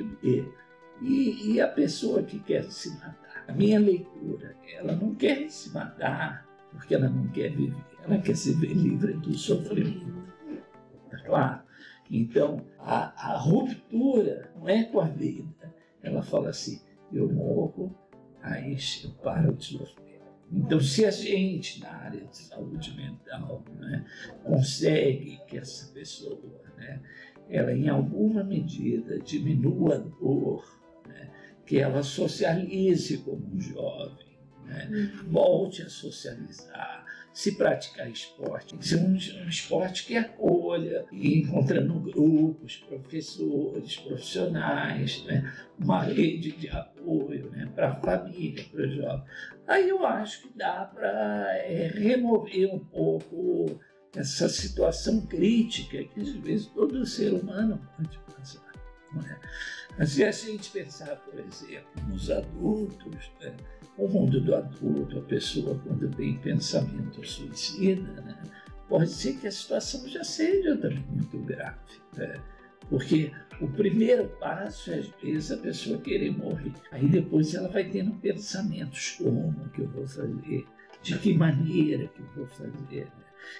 e, 1.01 1.53
e 1.53 1.61
a 1.61 1.67
pessoa 1.67 2.23
que 2.23 2.39
quer 2.39 2.63
se 2.71 2.89
matar? 2.91 3.45
A 3.47 3.53
minha 3.53 3.79
leitura, 3.79 4.55
ela 4.73 4.95
não 4.95 5.13
quer 5.13 5.49
se 5.49 5.71
matar 5.71 6.45
porque 6.71 6.95
ela 6.95 7.09
não 7.09 7.27
quer 7.29 7.51
viver, 7.51 7.85
ela 8.03 8.17
quer 8.19 8.35
se 8.35 8.53
ver 8.53 8.73
livre 8.73 9.13
do 9.13 9.33
sofrimento. 9.33 10.25
Tá 11.09 11.17
claro? 11.23 11.61
Então, 12.09 12.65
a, 12.79 13.33
a 13.33 13.37
ruptura 13.37 14.51
não 14.55 14.67
é 14.67 14.83
com 14.83 14.99
a 14.99 15.05
vida. 15.05 15.73
Ela 16.03 16.21
fala 16.21 16.49
assim: 16.49 16.81
eu 17.11 17.31
morro, 17.31 17.95
aí 18.41 18.77
eu 19.03 19.11
paro 19.23 19.53
de 19.53 19.65
sofrer. 19.65 20.04
Então, 20.55 20.79
se 20.79 21.05
a 21.05 21.11
gente, 21.11 21.81
na 21.81 21.91
área 21.91 22.25
de 22.25 22.37
saúde 22.37 22.95
mental, 22.95 23.61
né, 23.77 24.05
consegue 24.43 25.37
que 25.47 25.57
essa 25.57 25.91
pessoa, 25.93 26.61
né, 26.77 27.01
ela 27.49 27.73
em 27.73 27.89
alguma 27.89 28.43
medida 28.43 29.19
diminua 29.19 29.95
a 29.95 29.99
dor, 29.99 30.63
né, 31.07 31.29
que 31.65 31.77
ela 31.77 32.01
socialize 32.01 33.17
como 33.17 33.45
um 33.53 33.59
jovem, 33.59 34.39
né, 34.63 34.89
uhum. 34.89 35.31
volte 35.31 35.81
a 35.81 35.89
socializar, 35.89 37.04
se 37.35 37.51
praticar 37.57 38.09
esporte, 38.09 38.69
tem 38.69 38.79
que 38.79 38.87
ser 38.87 38.95
um, 38.95 39.11
um 39.11 39.49
esporte 39.49 40.05
que 40.05 40.15
acolha, 40.15 41.05
e 41.11 41.41
encontrando 41.41 41.99
grupos, 41.99 42.77
professores, 42.77 43.97
profissionais, 43.97 45.21
né? 45.25 45.53
uma 45.77 46.01
rede 46.01 46.53
de 46.53 46.69
apoio 46.69 47.51
né? 47.51 47.69
para 47.75 47.89
a 47.89 47.95
família, 47.95 48.63
para 48.71 48.87
os 48.87 48.95
jovens. 48.95 49.25
Aí 49.67 49.89
eu 49.89 50.05
acho 50.05 50.43
que 50.43 50.57
dá 50.57 50.85
para 50.85 51.57
é, 51.57 51.87
remover 51.87 52.73
um 52.73 52.79
pouco 52.79 53.81
essa 54.15 54.47
situação 54.47 55.25
crítica 55.25 56.01
que 56.05 56.21
às 56.21 56.31
vezes 56.35 56.67
todo 56.67 57.05
ser 57.05 57.33
humano 57.33 57.85
pode 57.97 58.17
passar. 58.33 58.64
É? 59.17 59.35
Mas 59.97 60.09
se 60.09 60.23
a 60.23 60.31
gente 60.31 60.71
pensar, 60.71 61.15
por 61.17 61.39
exemplo, 61.39 61.89
nos 62.07 62.29
adultos, 62.29 63.31
né? 63.41 63.55
o 63.97 64.07
mundo 64.07 64.41
do 64.41 64.55
adulto, 64.55 65.19
a 65.19 65.21
pessoa 65.21 65.79
quando 65.79 66.09
tem 66.15 66.37
pensamento 66.37 67.25
suicida, 67.25 68.21
né? 68.21 68.43
pode 68.89 69.09
ser 69.09 69.37
que 69.37 69.47
a 69.47 69.51
situação 69.51 70.07
já 70.07 70.23
seja 70.23 70.75
muito 71.09 71.37
grave. 71.39 72.01
Né? 72.17 72.41
Porque 72.89 73.31
o 73.61 73.67
primeiro 73.67 74.27
passo 74.39 74.91
é, 74.91 74.99
às 74.99 75.07
vezes, 75.21 75.51
a 75.51 75.57
pessoa 75.57 75.99
querer 75.99 76.31
morrer. 76.31 76.73
Aí 76.91 77.07
depois 77.07 77.55
ela 77.55 77.69
vai 77.69 77.89
tendo 77.89 78.13
pensamentos: 78.15 79.11
como 79.17 79.69
que 79.69 79.81
eu 79.81 79.89
vou 79.89 80.07
fazer? 80.07 80.65
De 81.01 81.17
que 81.19 81.33
maneira 81.33 82.07
que 82.07 82.21
eu 82.21 82.27
vou 82.35 82.47
fazer? 82.47 83.07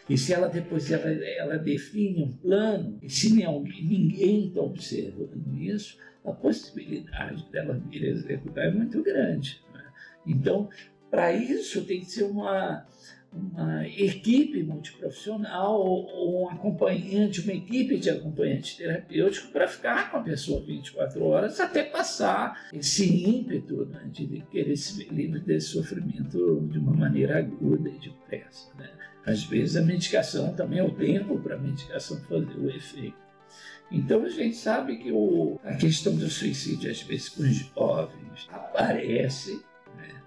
E 0.09 0.17
se 0.17 0.33
ela 0.33 0.47
depois 0.47 0.91
ela, 0.91 1.09
ela 1.09 1.57
define 1.57 2.23
um 2.23 2.31
plano, 2.31 2.99
e 3.01 3.09
se 3.09 3.33
ninguém 3.33 4.47
está 4.47 4.61
observando 4.61 5.57
isso, 5.57 5.97
a 6.23 6.31
possibilidade 6.31 7.49
dela 7.51 7.81
vir 7.89 8.03
executar 8.05 8.65
é 8.65 8.71
muito 8.71 9.01
grande. 9.03 9.61
Né? 9.73 9.83
Então, 10.25 10.69
para 11.09 11.31
isso 11.31 11.85
tem 11.85 11.99
que 11.99 12.07
ser 12.11 12.23
uma, 12.23 12.85
uma 13.35 13.87
equipe 13.87 14.63
multiprofissional 14.63 15.79
ou 15.79 16.43
um 16.43 16.49
acompanhante, 16.49 17.41
uma 17.41 17.53
equipe 17.53 17.97
de 17.97 18.09
acompanhante 18.09 18.77
terapêutico 18.77 19.51
para 19.51 19.67
ficar 19.67 20.11
com 20.11 20.17
a 20.17 20.21
pessoa 20.21 20.63
24 20.65 21.23
horas 21.23 21.59
até 21.59 21.83
passar 21.83 22.69
esse 22.73 23.27
ímpeto 23.27 23.85
né, 23.85 24.07
de 24.11 24.43
querer 24.49 24.77
se 24.77 25.03
livre 25.09 25.39
desse 25.39 25.67
sofrimento 25.67 26.67
de 26.71 26.79
uma 26.79 26.93
maneira 26.93 27.39
aguda 27.39 27.89
e 27.89 27.99
depressa. 27.99 28.73
Né? 28.77 28.89
Às 29.25 29.43
vezes 29.43 29.75
a 29.75 29.81
medicação 29.81 30.53
também 30.53 30.79
é 30.79 30.83
o 30.83 30.91
tempo 30.91 31.39
para 31.39 31.55
a 31.55 31.59
medicação 31.59 32.19
fazer 32.21 32.57
o 32.57 32.69
efeito. 32.69 33.25
Então 33.91 34.23
a 34.23 34.29
gente 34.29 34.55
sabe 34.55 34.97
que 34.97 35.11
o, 35.11 35.59
a 35.63 35.75
questão 35.75 36.15
do 36.15 36.29
suicídio, 36.29 36.89
às 36.89 37.01
vezes 37.01 37.29
com 37.29 37.43
os 37.43 37.55
jovens, 37.55 38.47
aparece 38.49 39.61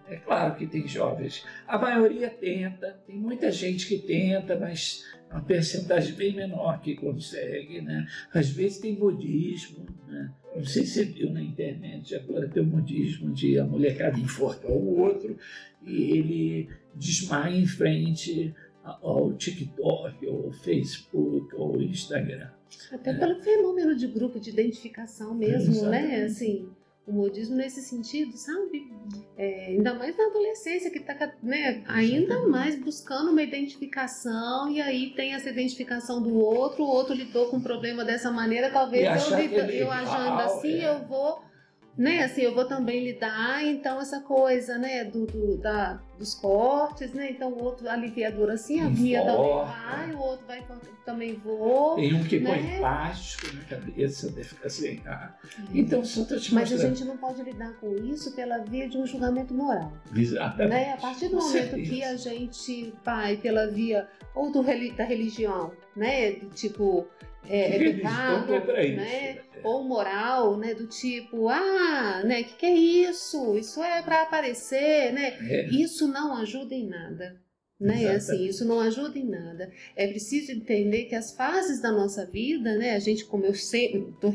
é 0.08 0.16
claro 0.16 0.56
que 0.56 0.66
tem 0.66 0.86
jovens, 0.86 1.44
a 1.66 1.78
maioria 1.78 2.30
tenta, 2.30 2.98
tem 3.06 3.16
muita 3.16 3.50
gente 3.50 3.86
que 3.86 3.98
tenta, 3.98 4.58
mas 4.58 5.04
é 5.30 5.34
uma 5.34 5.42
percentagem 5.42 6.14
bem 6.14 6.34
menor 6.34 6.80
que 6.80 6.94
consegue, 6.94 7.80
né? 7.80 8.06
Às 8.32 8.48
vezes 8.50 8.78
tem 8.78 8.96
modismo, 8.96 9.86
né? 10.06 10.32
Não 10.56 10.64
sei 10.64 10.84
se 10.86 10.94
você 10.94 11.04
viu 11.04 11.30
na 11.30 11.42
internet, 11.42 12.14
agora 12.14 12.48
tem 12.48 12.62
o 12.62 12.66
modismo 12.66 13.32
de 13.32 13.58
a 13.58 13.64
molecada 13.64 14.18
enforcar 14.18 14.72
o 14.72 14.98
outro 14.98 15.36
e 15.82 16.10
ele 16.10 16.68
desmaia 16.94 17.56
em 17.56 17.66
frente 17.66 18.54
ao 18.82 19.34
TikTok, 19.34 20.26
ou 20.26 20.50
Facebook, 20.52 21.54
ou 21.54 21.80
Instagram. 21.82 22.48
Até 22.90 23.14
pelo 23.14 23.40
fenômeno 23.40 23.94
de 23.94 24.06
grupo 24.06 24.40
de 24.40 24.50
identificação 24.50 25.34
mesmo, 25.34 25.86
né? 25.86 26.24
Assim, 26.24 26.68
o 27.08 27.12
modismo 27.12 27.56
nesse 27.56 27.80
sentido, 27.80 28.36
sabe? 28.36 28.92
É, 29.36 29.68
ainda 29.68 29.94
mais 29.94 30.16
na 30.16 30.26
adolescência, 30.26 30.90
que 30.90 30.98
está 30.98 31.32
né, 31.42 31.82
ainda 31.86 32.46
mais 32.46 32.78
buscando 32.78 33.30
uma 33.30 33.42
identificação, 33.42 34.70
e 34.70 34.80
aí 34.80 35.14
tem 35.14 35.32
essa 35.32 35.48
identificação 35.48 36.22
do 36.22 36.38
outro, 36.38 36.84
o 36.84 36.88
outro 36.88 37.14
lidou 37.14 37.48
com 37.48 37.56
um 37.56 37.62
problema 37.62 38.04
dessa 38.04 38.30
maneira, 38.30 38.70
talvez 38.70 39.04
eu, 39.30 39.38
eu 39.70 39.90
agindo 39.90 40.40
assim, 40.40 40.80
é. 40.80 40.88
eu 40.88 41.06
vou 41.06 41.48
né, 41.96 42.22
assim, 42.22 42.42
eu 42.42 42.54
vou 42.54 42.64
também 42.64 43.04
lidar, 43.04 43.64
então 43.64 44.00
essa 44.00 44.20
coisa, 44.20 44.78
né, 44.78 45.04
do, 45.04 45.26
do 45.26 45.56
da, 45.58 46.00
dos 46.18 46.34
cortes, 46.34 47.12
né, 47.12 47.30
então 47.30 47.52
o 47.52 47.62
outro 47.62 47.88
aliviador 47.88 48.50
assim, 48.50 48.80
a 48.80 48.90
minha 48.90 49.24
também 49.24 49.64
vai, 49.64 50.14
o 50.14 50.18
outro 50.18 50.46
vai, 50.46 50.66
também 51.04 51.34
vou. 51.34 51.94
Tem 51.96 52.14
um 52.14 52.24
que 52.24 52.40
né? 52.40 52.50
põe 52.50 52.78
plástico 52.78 53.56
na 53.56 53.64
cabeça, 53.64 54.34
assim, 54.64 55.00
ah. 55.06 55.32
então 55.72 56.04
só 56.04 56.24
tô 56.24 56.36
te 56.36 56.54
Mas 56.54 56.72
a 56.72 56.76
gente 56.76 57.04
não 57.04 57.16
pode 57.16 57.42
lidar 57.42 57.72
com 57.74 57.94
isso 57.96 58.34
pela 58.34 58.58
via 58.58 58.88
de 58.88 58.98
um 58.98 59.06
julgamento 59.06 59.54
moral. 59.54 59.92
Exatamente. 60.14 60.70
Né? 60.70 60.92
A 60.92 60.96
partir 60.96 61.28
do 61.28 61.38
com 61.38 61.44
momento 61.44 61.70
certeza. 61.70 61.90
que 61.90 62.02
a 62.02 62.16
gente 62.16 62.94
vai 63.04 63.36
pela 63.36 63.66
via 63.68 64.08
ou 64.34 64.50
do, 64.50 64.62
da 64.62 65.04
religião, 65.04 65.72
né, 65.96 66.32
tipo, 66.54 67.06
é, 67.46 67.76
é 67.76 67.78
pecado, 67.78 68.54
é 68.54 68.88
né? 68.88 68.96
né? 68.96 69.38
Ou 69.64 69.82
moral, 69.82 70.56
né? 70.56 70.74
Do 70.74 70.86
tipo, 70.86 71.48
ah, 71.48 72.22
né? 72.24 72.42
Que 72.42 72.54
que 72.54 72.66
é 72.66 72.74
isso? 72.74 73.56
Isso 73.56 73.82
é 73.82 74.02
para 74.02 74.22
aparecer, 74.22 75.12
né? 75.12 75.36
É. 75.40 75.66
Isso 75.68 76.07
não 76.08 76.34
ajuda 76.36 76.74
em 76.74 76.88
nada. 76.88 77.40
Né? 77.80 78.08
Assim, 78.08 78.44
isso 78.44 78.64
não 78.64 78.80
ajuda 78.80 79.18
em 79.18 79.28
nada. 79.28 79.70
É 79.94 80.08
preciso 80.08 80.50
entender 80.50 81.04
que 81.04 81.14
as 81.14 81.32
fases 81.32 81.80
da 81.80 81.92
nossa 81.92 82.26
vida, 82.26 82.76
né? 82.76 82.96
A 82.96 82.98
gente, 82.98 83.24
como 83.24 83.44
eu 83.44 83.54
sempre 83.54 84.12
tô 84.20 84.32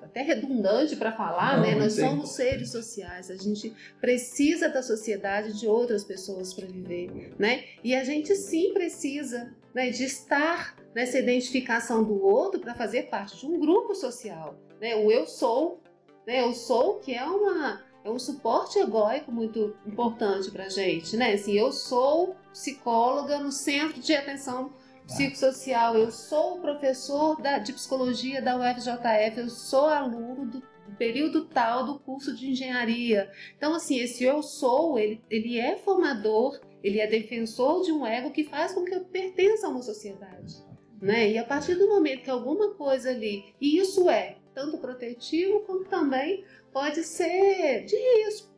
até 0.00 0.22
redundante 0.22 0.94
para 0.94 1.10
falar, 1.10 1.56
não, 1.56 1.62
né? 1.64 1.74
Nós 1.74 1.94
somos 1.94 2.30
seres 2.30 2.70
sociais, 2.70 3.30
a 3.30 3.36
gente 3.36 3.74
precisa 4.00 4.68
da 4.68 4.82
sociedade 4.82 5.58
de 5.58 5.66
outras 5.66 6.04
pessoas 6.04 6.54
para 6.54 6.66
viver, 6.66 7.34
né? 7.38 7.64
E 7.82 7.94
a 7.94 8.04
gente 8.04 8.34
sim 8.36 8.72
precisa 8.72 9.52
né, 9.74 9.90
de 9.90 10.04
estar 10.04 10.74
nessa 10.94 11.18
identificação 11.18 12.02
do 12.02 12.24
outro 12.24 12.58
para 12.58 12.74
fazer 12.74 13.10
parte 13.10 13.36
de 13.36 13.44
um 13.44 13.60
grupo 13.60 13.94
social. 13.94 14.58
Né? 14.80 14.96
O 14.96 15.12
eu 15.12 15.26
sou, 15.26 15.82
né? 16.26 16.40
eu 16.40 16.54
sou 16.54 16.98
que 16.98 17.12
é 17.12 17.22
uma 17.22 17.84
é 18.06 18.10
um 18.10 18.18
suporte 18.20 18.78
egóico 18.78 19.32
muito 19.32 19.74
importante 19.84 20.50
para 20.52 20.66
a 20.66 20.68
gente, 20.68 21.16
né? 21.16 21.32
Assim, 21.32 21.54
eu 21.54 21.72
sou 21.72 22.36
psicóloga 22.52 23.40
no 23.40 23.50
Centro 23.50 24.00
de 24.00 24.14
Atenção 24.14 24.72
Psicossocial, 25.06 25.96
eu 25.96 26.10
sou 26.12 26.60
professor 26.60 27.40
da, 27.40 27.58
de 27.58 27.72
psicologia 27.72 28.40
da 28.40 28.56
UFJF, 28.56 29.38
eu 29.38 29.50
sou 29.50 29.86
aluno 29.86 30.46
do 30.46 30.62
período 30.96 31.46
tal 31.46 31.84
do 31.84 31.98
curso 31.98 32.34
de 32.34 32.50
engenharia. 32.50 33.30
Então, 33.56 33.74
assim, 33.74 33.98
esse 33.98 34.22
eu 34.22 34.40
sou, 34.40 34.98
ele, 34.98 35.20
ele 35.28 35.58
é 35.58 35.76
formador, 35.76 36.60
ele 36.84 37.00
é 37.00 37.08
defensor 37.08 37.82
de 37.82 37.90
um 37.90 38.06
ego 38.06 38.30
que 38.30 38.44
faz 38.44 38.72
com 38.72 38.84
que 38.84 38.94
eu 38.94 39.04
pertença 39.04 39.66
a 39.66 39.70
uma 39.70 39.82
sociedade. 39.82 40.64
Né? 41.02 41.32
E 41.32 41.38
a 41.38 41.44
partir 41.44 41.74
do 41.74 41.88
momento 41.88 42.22
que 42.22 42.30
alguma 42.30 42.74
coisa 42.74 43.10
ali, 43.10 43.52
e 43.60 43.78
isso 43.78 44.08
é 44.08 44.36
tanto 44.56 44.78
protetivo 44.78 45.60
como 45.60 45.84
também 45.84 46.42
pode 46.76 47.04
ser 47.04 47.86
de 47.86 47.96
risco. 47.96 48.54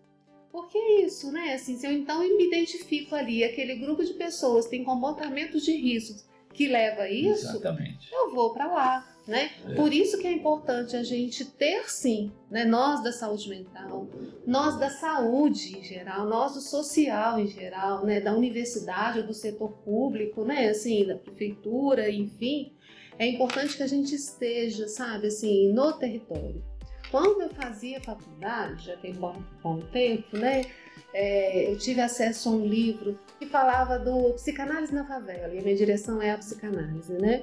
Porque 0.51 0.77
é 0.77 1.03
isso, 1.03 1.31
né? 1.31 1.55
Assim, 1.55 1.79
se 1.79 1.87
eu 1.87 1.93
então 1.93 2.19
me 2.19 2.49
identifico 2.49 3.15
ali, 3.15 3.45
aquele 3.45 3.77
grupo 3.77 4.05
de 4.05 4.13
pessoas 4.15 4.67
tem 4.67 4.83
comportamentos 4.83 5.65
de 5.65 5.71
risco 5.77 6.27
que 6.53 6.67
leva 6.67 7.03
a 7.03 7.11
isso, 7.11 7.49
Exatamente. 7.49 8.13
eu 8.13 8.35
vou 8.35 8.53
para 8.53 8.67
lá. 8.67 9.07
Né? 9.25 9.53
É. 9.65 9.75
Por 9.75 9.93
isso 9.93 10.19
que 10.19 10.27
é 10.27 10.33
importante 10.33 10.97
a 10.97 11.05
gente 11.05 11.45
ter 11.45 11.89
sim, 11.89 12.33
né? 12.51 12.65
nós 12.65 13.05
da 13.05 13.13
saúde 13.13 13.49
mental, 13.49 14.09
nós 14.45 14.77
da 14.81 14.91
saúde 14.91 15.79
em 15.79 15.85
geral, 15.85 16.27
nós 16.27 16.55
do 16.55 16.61
social 16.61 17.39
em 17.39 17.47
geral, 17.47 18.05
né? 18.05 18.21
da 18.21 18.35
universidade 18.35 19.21
ou 19.21 19.27
do 19.27 19.35
setor 19.35 19.71
público, 19.85 20.45
né? 20.45 20.71
assim, 20.71 21.07
da 21.07 21.15
prefeitura, 21.15 22.11
enfim, 22.11 22.73
é 23.17 23.29
importante 23.29 23.77
que 23.77 23.83
a 23.83 23.87
gente 23.87 24.13
esteja, 24.13 24.89
sabe, 24.89 25.29
assim, 25.29 25.73
no 25.73 25.93
território. 25.93 26.65
Quando 27.11 27.43
eu 27.43 27.51
fazia 27.51 28.01
faculdade, 28.01 28.87
já 28.87 28.97
tem 28.97 29.15
bom, 29.15 29.43
bom 29.63 29.81
tempo, 29.81 30.37
né? 30.37 30.67
É, 31.15 31.73
eu 31.73 31.79
tive 31.79 32.01
acesso 32.01 32.49
a 32.49 32.53
um 32.53 32.67
livro 32.67 33.19
que 33.39 33.47
falava 33.47 33.99
do 33.99 34.35
psicanálise 34.35 34.95
na 34.95 35.05
favela, 35.05 35.55
e 35.55 35.59
a 35.59 35.63
minha 35.63 35.77
direção 35.77 36.21
é 36.21 36.33
a 36.33 36.39
psicanálise, 36.39 37.13
né? 37.15 37.43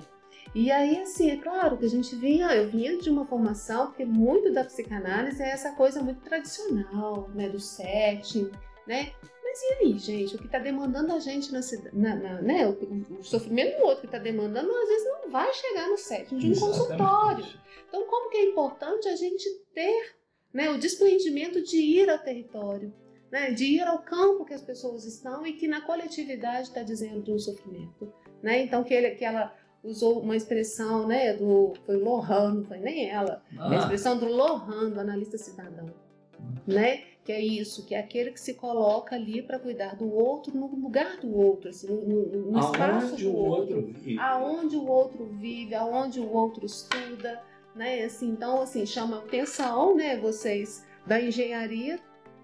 E 0.54 0.72
aí, 0.72 1.02
assim, 1.02 1.32
é 1.32 1.38
claro 1.38 1.78
que 1.78 1.86
a 1.86 1.90
gente 1.90 2.16
vinha, 2.16 2.48
eu 2.56 2.70
vinha 2.70 2.98
de 2.98 3.10
uma 3.10 3.26
formação, 3.26 3.88
porque 3.88 4.06
muito 4.06 4.54
da 4.54 4.64
psicanálise 4.64 5.42
é 5.42 5.50
essa 5.50 5.72
coisa 5.72 6.02
muito 6.02 6.22
tradicional, 6.22 7.30
né, 7.34 7.50
do 7.50 7.60
setting, 7.60 8.50
né? 8.88 9.12
Mas 9.44 9.62
e 9.62 9.74
aí, 9.74 9.98
gente, 9.98 10.36
o 10.36 10.38
que 10.38 10.46
está 10.46 10.60
demandando 10.60 11.14
a 11.14 11.20
gente 11.20 11.52
na 11.52 11.62
cidade, 11.62 11.98
né, 11.98 12.68
o, 12.68 13.20
o, 13.20 13.24
sofrimento 13.24 13.78
do 13.80 13.86
outro 13.86 14.02
que 14.02 14.06
está 14.06 14.18
demandando, 14.18 14.70
às 14.70 14.88
vezes 14.88 15.06
não 15.06 15.30
vai 15.30 15.52
chegar 15.54 15.88
no 15.90 15.98
setting 15.98 16.38
de 16.38 16.48
um 16.48 16.52
Exatamente. 16.52 16.78
consultório. 16.78 17.46
Então, 17.88 18.06
como 18.08 18.30
que 18.30 18.38
é 18.38 18.46
importante 18.46 19.08
a 19.08 19.16
gente 19.16 19.50
ter 19.74 20.16
né, 20.54 20.70
o 20.70 20.78
desprendimento 20.78 21.62
de 21.62 21.78
ir 21.78 22.10
ao 22.10 22.18
território, 22.18 22.94
né, 23.32 23.52
de 23.52 23.66
ir 23.66 23.82
ao 23.82 24.00
campo 24.00 24.46
que 24.46 24.54
as 24.54 24.62
pessoas 24.62 25.04
estão 25.04 25.46
e 25.46 25.52
que 25.54 25.68
na 25.68 25.82
coletividade 25.82 26.70
está 26.70 26.82
dizendo 26.82 27.22
de 27.22 27.32
um 27.32 27.38
sofrimento. 27.38 28.12
Né? 28.42 28.62
Então, 28.62 28.84
que, 28.84 28.94
ele, 28.94 29.12
que 29.12 29.26
ela 29.26 29.54
usou 29.84 30.22
uma 30.22 30.36
expressão, 30.36 31.06
né, 31.06 31.34
do 31.34 31.74
foi 31.86 31.98
Lohan, 31.98 32.56
não 32.56 32.64
foi 32.64 32.78
nem 32.78 33.10
ela, 33.10 33.44
ah. 33.58 33.70
a 33.70 33.76
expressão 33.76 34.18
do 34.18 34.28
Lohan, 34.28 34.92
do 34.92 35.00
analista 35.00 35.38
cidadão, 35.38 35.94
né, 36.66 37.04
que 37.26 37.32
é 37.32 37.42
isso, 37.42 37.86
que 37.86 37.94
é 37.94 38.00
aquele 38.00 38.32
que 38.32 38.40
se 38.40 38.54
coloca 38.54 39.16
ali 39.16 39.42
para 39.42 39.60
cuidar 39.60 39.96
do 39.96 40.10
outro 40.14 40.56
no 40.56 40.68
lugar 40.68 41.18
do 41.18 41.36
outro, 41.36 41.70
assim, 41.70 41.88
no, 41.88 42.02
no, 42.02 42.52
no 42.52 42.60
espaço 42.60 43.16
do 43.18 43.36
outro, 43.36 43.78
outro 43.78 44.20
aonde 44.20 44.76
o 44.78 44.88
outro 44.88 45.26
vive, 45.26 45.76
aonde 45.76 46.20
o 46.20 46.32
outro 46.32 46.66
estuda, 46.66 47.42
né, 47.76 48.04
assim, 48.06 48.30
então 48.30 48.62
assim 48.62 48.86
chama 48.86 49.20
atenção, 49.20 49.96
né, 49.96 50.18
vocês 50.18 50.86
da 51.06 51.22
engenharia 51.22 52.00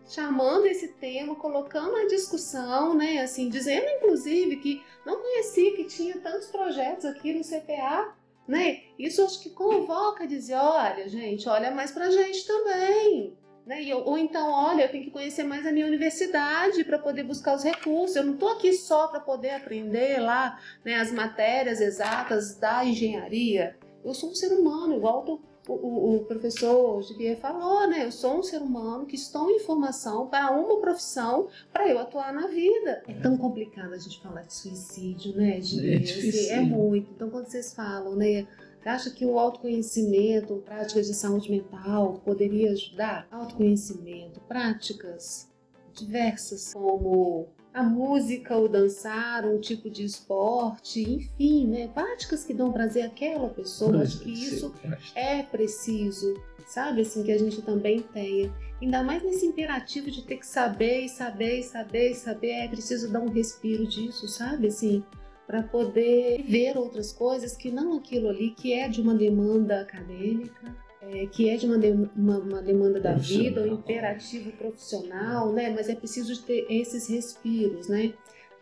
chamando 0.08 0.65
esse 0.65 0.89
tema, 0.89 1.36
colocando 1.36 1.96
a 1.96 2.08
discussão, 2.08 2.94
né, 2.96 3.22
assim, 3.22 3.48
dizendo 3.48 3.88
inclusive 3.98 4.58
que 4.58 4.84
não 5.06 5.22
conhecia 5.22 5.76
que 5.76 5.86
tinha 5.86 6.20
tantos 6.20 6.48
projetos 6.48 7.06
aqui 7.06 7.34
no 7.34 7.44
CPA, 7.44 8.13
né? 8.48 8.82
Isso 9.00 9.24
acho 9.24 9.41
que 9.41 9.52
convoca 9.52 10.24
a 10.24 10.28
dizer, 10.28 10.56
olha, 10.56 11.08
gente, 11.08 11.48
olha 11.48 11.72
mais 11.72 11.91
pra 11.91 12.10
gente 12.10 12.46
também. 12.46 13.38
Né? 13.65 13.84
Eu, 13.84 14.00
ou 14.00 14.17
então, 14.17 14.52
olha, 14.52 14.84
eu 14.84 14.91
tenho 14.91 15.06
que 15.06 15.12
conhecer 15.12 15.44
mais 15.44 15.65
a 15.65 15.72
minha 15.72 15.86
universidade 15.86 16.84
para 16.84 17.00
poder 17.00 17.24
buscar 17.24 17.56
os 17.56 17.63
recursos. 17.63 18.15
Eu 18.15 18.24
não 18.24 18.34
estou 18.34 18.50
aqui 18.50 18.74
só 18.74 19.08
para 19.08 19.20
poder 19.20 19.52
aprender 19.52 20.20
lá 20.20 20.60
né, 20.84 20.96
as 20.96 21.12
matérias 21.12 21.80
exatas 21.80 22.56
da 22.56 22.84
engenharia. 22.84 23.78
Eu 24.04 24.14
sou 24.14 24.32
um 24.32 24.36
ser 24.36 24.52
humano, 24.52 24.96
igual 24.96 25.24
tô, 25.24 25.40
o, 25.68 26.16
o, 26.16 26.26
professor 26.26 27.02
Givier 27.04 27.40
falou, 27.40 27.88
né? 27.88 28.06
Eu 28.06 28.12
sou 28.12 28.40
um 28.40 28.44
ser 28.44 28.62
humano 28.62 29.06
que 29.06 29.16
estou 29.16 29.50
em 29.50 29.60
formação 29.60 30.28
para 30.28 30.52
uma 30.52 30.80
profissão 30.80 31.48
para 31.72 31.88
eu 31.88 32.00
atuar 32.00 32.34
na 32.34 32.48
vida. 32.48 33.04
É 33.08 33.14
tão 33.14 33.38
complicado 33.38 33.94
a 33.94 33.98
gente 33.98 34.20
falar 34.22 34.42
de 34.42 34.54
suicídio, 34.54 35.36
né, 35.36 35.62
Givier? 35.62 35.96
É, 35.96 36.00
difícil. 36.00 36.54
é 36.54 36.62
muito. 36.62 37.12
Então, 37.12 37.30
quando 37.30 37.46
vocês 37.48 37.74
falam, 37.74 38.16
né? 38.16 38.48
Acha 38.84 39.12
que 39.12 39.24
o 39.24 39.38
autoconhecimento, 39.38 40.56
práticas 40.66 41.06
de 41.06 41.14
saúde 41.14 41.52
mental 41.52 42.20
poderia 42.26 42.72
ajudar? 42.72 43.28
Autoconhecimento, 43.30 44.40
práticas 44.42 45.48
diversas, 45.94 46.74
como 46.74 47.48
a 47.74 47.84
música, 47.84 48.58
o 48.58 48.68
dançar, 48.68 49.46
um 49.46 49.60
tipo 49.60 49.90
de 49.90 50.04
esporte, 50.04 51.02
enfim, 51.02 51.68
né? 51.68 51.88
Práticas 51.88 52.44
que 52.44 52.54
dão 52.54 52.72
prazer 52.72 53.06
àquela 53.06 53.50
pessoa. 53.50 54.02
Acho 54.02 54.20
que 54.20 54.32
isso 54.32 54.74
é 55.16 55.42
preciso, 55.44 56.34
sabe? 56.68 57.02
Assim, 57.02 57.24
que 57.24 57.32
a 57.32 57.38
gente 57.38 57.62
também 57.62 58.02
tenha. 58.02 58.54
Ainda 58.82 59.04
mais 59.04 59.24
nesse 59.24 59.46
imperativo 59.46 60.12
de 60.12 60.24
ter 60.24 60.38
que 60.38 60.48
saber 60.48 61.02
e 61.02 61.10
saber 61.10 61.60
e 61.60 61.64
saber 61.64 62.12
e 62.12 62.16
saber, 62.16 62.52
é 62.52 62.68
preciso 62.68 63.12
dar 63.12 63.22
um 63.22 63.30
respiro 63.30 63.88
disso, 63.88 64.28
sabe? 64.28 64.68
Assim, 64.68 65.04
para 65.48 65.64
poder 65.64 66.44
ver 66.44 66.78
outras 66.78 67.12
coisas 67.12 67.56
que 67.56 67.72
não 67.72 67.98
aquilo 67.98 68.30
ali 68.30 68.52
que 68.52 68.74
é 68.74 68.90
de 68.90 69.02
uma 69.02 69.14
demanda 69.14 69.82
acadêmica, 69.82 70.76
é, 71.02 71.26
que 71.26 71.50
é 71.50 71.58
de 71.58 71.66
uma, 71.66 71.78
de, 71.78 71.92
uma, 72.16 72.40
uma 72.40 72.62
demanda 72.62 73.00
da 73.00 73.14
vida, 73.16 73.64
um 73.64 73.74
imperativo 73.74 74.52
profissional, 74.54 75.52
né? 75.52 75.70
Mas 75.70 75.90
é 75.90 75.96
preciso 75.96 76.44
ter 76.44 76.66
esses 76.70 77.08
respiros, 77.10 77.88
né? 77.88 78.14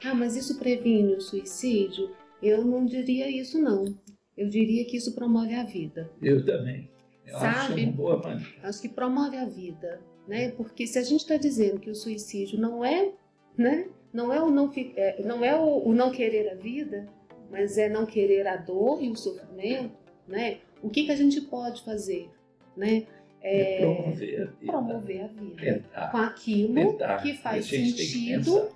Ah, 0.04 0.13
mas 0.13 0.36
isso 0.36 0.58
previne 0.58 1.13
o 1.13 1.21
suicídio? 1.21 2.12
Eu 2.41 2.63
não 2.63 2.86
diria 2.86 3.30
isso, 3.30 3.62
não. 3.62 3.93
Eu 4.38 4.47
diria 4.49 4.86
que 4.86 4.95
isso 4.95 5.13
promove 5.13 5.54
a 5.54 5.63
vida. 5.63 6.10
Eu 6.21 6.45
também. 6.45 6.89
Eu 7.25 7.38
Sabe? 7.38 7.56
acho 7.56 7.73
uma 7.73 7.91
boa 7.91 8.17
maneira. 8.17 8.52
Acho 8.63 8.82
que 8.82 8.89
promove 8.89 9.36
a 9.36 9.45
vida, 9.45 10.02
né? 10.28 10.52
Porque 10.52 10.88
se 10.88 10.97
a 10.97 11.04
gente 11.04 11.21
está 11.21 11.36
dizendo 11.36 11.80
que 11.80 11.89
o 11.89 11.95
suicídio 11.95 12.58
não 12.58 12.84
é, 12.84 13.12
né? 13.58 13.89
não 14.13 14.34
é 14.34 14.41
o 14.41 14.49
não, 14.49 14.71
é, 14.75 15.21
não, 15.23 15.43
é 15.43 15.56
o, 15.56 15.88
o 15.88 15.93
não 15.93 16.12
querer 16.12 16.49
a 16.49 16.56
vida, 16.56 17.08
mas 17.49 17.78
é 17.78 17.89
não 17.89 18.06
querer 18.06 18.47
a 18.47 18.58
dor 18.58 19.02
e 19.02 19.10
o 19.10 19.15
sofrimento, 19.15 19.95
né? 20.28 20.60
O 20.82 20.89
que, 20.89 21.06
que 21.06 21.12
a 21.12 21.15
gente 21.15 21.42
pode 21.42 21.84
fazer, 21.84 22.30
né? 22.76 23.06
É, 23.42 23.80
promover 23.80 24.42
a 24.42 24.46
vida, 24.46 24.72
promover 24.72 25.24
a 25.24 25.28
vida 25.28 25.56
tentar, 25.62 26.12
com 26.12 26.18
aquilo 26.18 26.74
tentar, 26.74 27.22
que 27.22 27.34
faz 27.36 27.65
sentido 27.65 28.70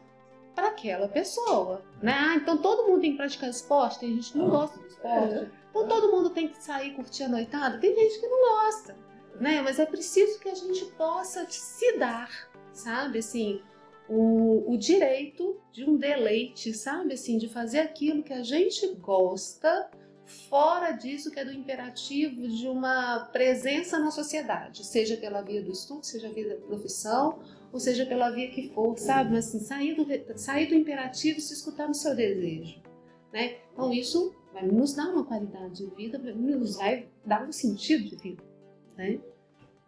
para 0.55 0.69
aquela 0.69 1.07
pessoa, 1.09 1.83
né? 2.01 2.13
Ah, 2.13 2.35
então 2.35 2.57
todo 2.57 2.87
mundo 2.87 3.01
tem 3.01 3.11
que 3.11 3.17
praticar 3.17 3.49
esporte, 3.49 3.99
tem 3.99 4.15
gente 4.15 4.31
que 4.31 4.37
não 4.37 4.47
ah, 4.47 4.51
gosta 4.51 4.79
do 4.79 4.87
esporte. 4.87 5.35
É. 5.35 5.47
Então 5.69 5.87
todo 5.87 6.11
mundo 6.11 6.29
tem 6.29 6.47
que 6.47 6.63
sair 6.63 6.93
curtir 6.93 7.23
a 7.23 7.29
noitada, 7.29 7.79
tem 7.79 7.93
gente 7.93 8.19
que 8.19 8.27
não 8.27 8.39
gosta, 8.39 8.95
né? 9.39 9.61
Mas 9.61 9.79
é 9.79 9.85
preciso 9.85 10.39
que 10.39 10.47
a 10.47 10.55
gente 10.55 10.85
possa 10.97 11.45
se 11.49 11.97
dar, 11.97 12.29
sabe? 12.71 13.19
Assim, 13.19 13.61
o, 14.07 14.71
o 14.71 14.77
direito 14.77 15.59
de 15.71 15.83
um 15.83 15.97
deleite, 15.97 16.73
sabe? 16.73 17.13
Assim, 17.13 17.37
de 17.37 17.49
fazer 17.49 17.79
aquilo 17.79 18.23
que 18.23 18.33
a 18.33 18.43
gente 18.43 18.87
gosta, 18.95 19.89
fora 20.49 20.91
disso 20.91 21.31
que 21.31 21.39
é 21.39 21.45
do 21.45 21.51
imperativo 21.51 22.47
de 22.47 22.67
uma 22.67 23.21
presença 23.31 23.99
na 23.99 24.11
sociedade, 24.11 24.85
seja 24.85 25.17
pela 25.17 25.41
via 25.41 25.61
do 25.61 25.71
estudo, 25.71 26.05
seja 26.05 26.29
via 26.29 26.49
da 26.49 26.55
profissão, 26.65 27.39
ou 27.71 27.79
seja 27.79 28.05
pela 28.05 28.29
via 28.29 28.51
que 28.51 28.69
for, 28.69 28.97
sabe? 28.97 29.31
Mas 29.31 29.47
assim, 29.47 29.59
sair 29.59 29.95
do, 29.95 30.05
sair 30.37 30.67
do 30.67 30.75
imperativo 30.75 31.39
e 31.39 31.41
se 31.41 31.53
escutar 31.53 31.87
no 31.87 31.95
seu 31.95 32.15
desejo, 32.15 32.81
né? 33.31 33.57
Então 33.71 33.91
isso 33.91 34.33
vai 34.53 34.65
nos 34.65 34.93
dar 34.93 35.09
uma 35.09 35.25
qualidade 35.25 35.77
de 35.77 35.95
vida, 35.95 36.17
nos 36.17 36.75
vai 36.75 37.07
dar 37.25 37.47
um 37.47 37.51
sentido 37.51 38.03
de 38.09 38.15
vida, 38.15 38.43
né? 38.95 39.19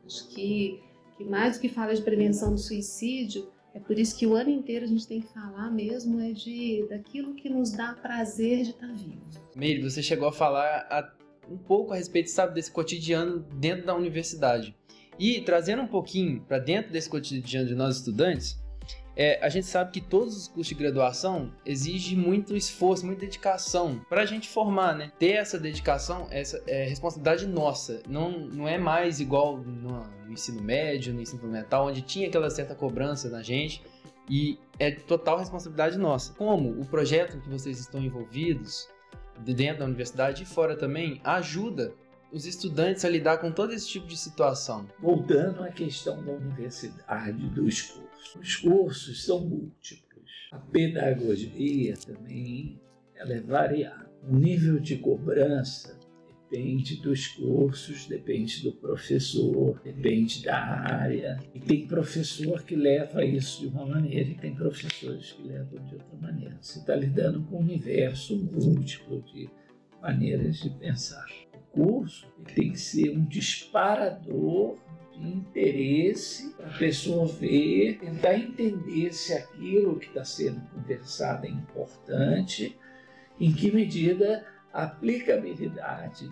Acho 0.05 0.27
que, 0.29 0.83
que 1.17 1.23
mais 1.23 1.57
do 1.57 1.61
que 1.61 1.69
fala 1.69 1.95
de 1.95 2.01
prevenção 2.01 2.51
do 2.51 2.57
suicídio, 2.57 3.51
é 3.75 3.79
por 3.79 3.99
isso 3.99 4.17
que 4.17 4.25
o 4.25 4.33
ano 4.35 4.49
inteiro 4.49 4.85
a 4.85 4.87
gente 4.87 5.05
tem 5.05 5.19
que 5.19 5.27
falar 5.27 5.69
mesmo 5.69 6.21
é 6.21 6.31
de 6.31 6.87
daquilo 6.89 7.35
que 7.35 7.49
nos 7.49 7.71
dá 7.73 7.93
prazer 7.93 8.63
de 8.63 8.69
estar 8.69 8.87
vivo. 8.87 9.21
Meire, 9.53 9.83
você 9.83 10.01
chegou 10.01 10.29
a 10.29 10.31
falar 10.31 10.87
a, 10.89 11.13
um 11.51 11.57
pouco 11.57 11.91
a 11.91 11.97
respeito, 11.97 12.29
sabe, 12.29 12.53
desse 12.53 12.71
cotidiano 12.71 13.45
dentro 13.55 13.85
da 13.85 13.93
universidade. 13.93 14.73
E 15.19 15.41
trazendo 15.41 15.81
um 15.81 15.87
pouquinho 15.87 16.41
para 16.41 16.57
dentro 16.57 16.93
desse 16.93 17.09
cotidiano 17.09 17.67
de 17.67 17.75
nós 17.75 17.97
estudantes, 17.97 18.57
é, 19.15 19.39
a 19.43 19.49
gente 19.49 19.65
sabe 19.65 19.91
que 19.91 20.01
todos 20.01 20.35
os 20.35 20.47
cursos 20.47 20.67
de 20.67 20.75
graduação 20.75 21.51
exigem 21.65 22.17
muito 22.17 22.55
esforço, 22.55 23.05
muita 23.05 23.21
dedicação 23.21 24.01
para 24.09 24.21
a 24.21 24.25
gente 24.25 24.49
formar, 24.49 24.93
né? 24.93 25.11
Ter 25.17 25.33
essa 25.33 25.57
dedicação, 25.57 26.27
essa 26.29 26.61
é 26.67 26.85
responsabilidade 26.85 27.47
nossa. 27.47 28.01
Não, 28.07 28.31
não 28.31 28.67
é 28.67 28.77
mais 28.77 29.19
igual 29.19 29.57
no, 29.57 30.03
no 30.25 30.31
ensino 30.31 30.61
médio, 30.61 31.13
no 31.13 31.21
ensino 31.21 31.39
fundamental, 31.39 31.87
onde 31.87 32.01
tinha 32.01 32.27
aquela 32.27 32.49
certa 32.49 32.75
cobrança 32.75 33.29
na 33.29 33.41
gente 33.41 33.81
e 34.29 34.59
é 34.79 34.91
total 34.91 35.37
responsabilidade 35.37 35.97
nossa. 35.97 36.33
Como 36.33 36.69
o 36.71 36.85
projeto 36.85 37.39
que 37.39 37.49
vocês 37.49 37.79
estão 37.79 38.03
envolvidos 38.03 38.89
dentro 39.39 39.79
da 39.79 39.85
universidade 39.85 40.43
e 40.43 40.45
fora 40.45 40.75
também 40.75 41.21
ajuda 41.23 41.93
os 42.31 42.45
estudantes 42.45 43.05
a 43.05 43.09
lidar 43.09 43.37
com 43.37 43.51
todo 43.51 43.71
esse 43.71 43.87
tipo 43.87 44.07
de 44.07 44.17
situação. 44.17 44.85
Voltando 44.99 45.63
à 45.63 45.69
questão 45.69 46.21
da 46.23 46.33
universidade, 46.33 47.47
dos 47.49 47.81
cursos 47.81 48.04
os 48.39 48.55
cursos 48.55 49.23
são 49.23 49.41
múltiplos. 49.41 50.31
A 50.51 50.59
pedagogia 50.59 51.95
também 52.05 52.79
ela 53.15 53.33
é 53.33 53.41
variável. 53.41 54.09
O 54.27 54.35
nível 54.35 54.79
de 54.79 54.97
cobrança 54.97 55.99
depende 56.49 57.01
dos 57.01 57.27
cursos, 57.27 58.07
depende 58.07 58.63
do 58.63 58.71
professor, 58.71 59.79
depende 59.83 60.43
da 60.43 60.57
área. 60.57 61.39
E 61.53 61.59
tem 61.59 61.87
professor 61.87 62.63
que 62.63 62.75
leva 62.75 63.23
isso 63.23 63.61
de 63.61 63.67
uma 63.67 63.85
maneira 63.85 64.29
e 64.29 64.35
tem 64.35 64.55
professores 64.55 65.33
que 65.33 65.43
levam 65.43 65.83
de 65.85 65.95
outra 65.95 66.17
maneira. 66.19 66.57
Você 66.61 66.79
está 66.79 66.95
lidando 66.95 67.43
com 67.43 67.57
um 67.57 67.59
universo 67.59 68.37
múltiplo 68.37 69.21
de 69.23 69.49
maneiras 70.01 70.57
de 70.57 70.69
pensar. 70.69 71.25
O 71.53 71.81
curso 71.83 72.27
tem 72.53 72.71
que 72.71 72.79
ser 72.79 73.09
um 73.09 73.25
disparador 73.25 74.77
interesse 75.21 76.53
para 76.55 76.67
a 76.67 76.77
pessoa 76.77 77.27
ver, 77.27 77.99
tentar 77.99 78.35
entender 78.35 79.13
se 79.13 79.33
aquilo 79.33 79.99
que 79.99 80.07
está 80.07 80.23
sendo 80.23 80.61
conversado 80.69 81.45
é 81.45 81.49
importante, 81.49 82.77
em 83.39 83.53
que 83.53 83.71
medida 83.71 84.45
a 84.73 84.83
aplicabilidade 84.83 86.31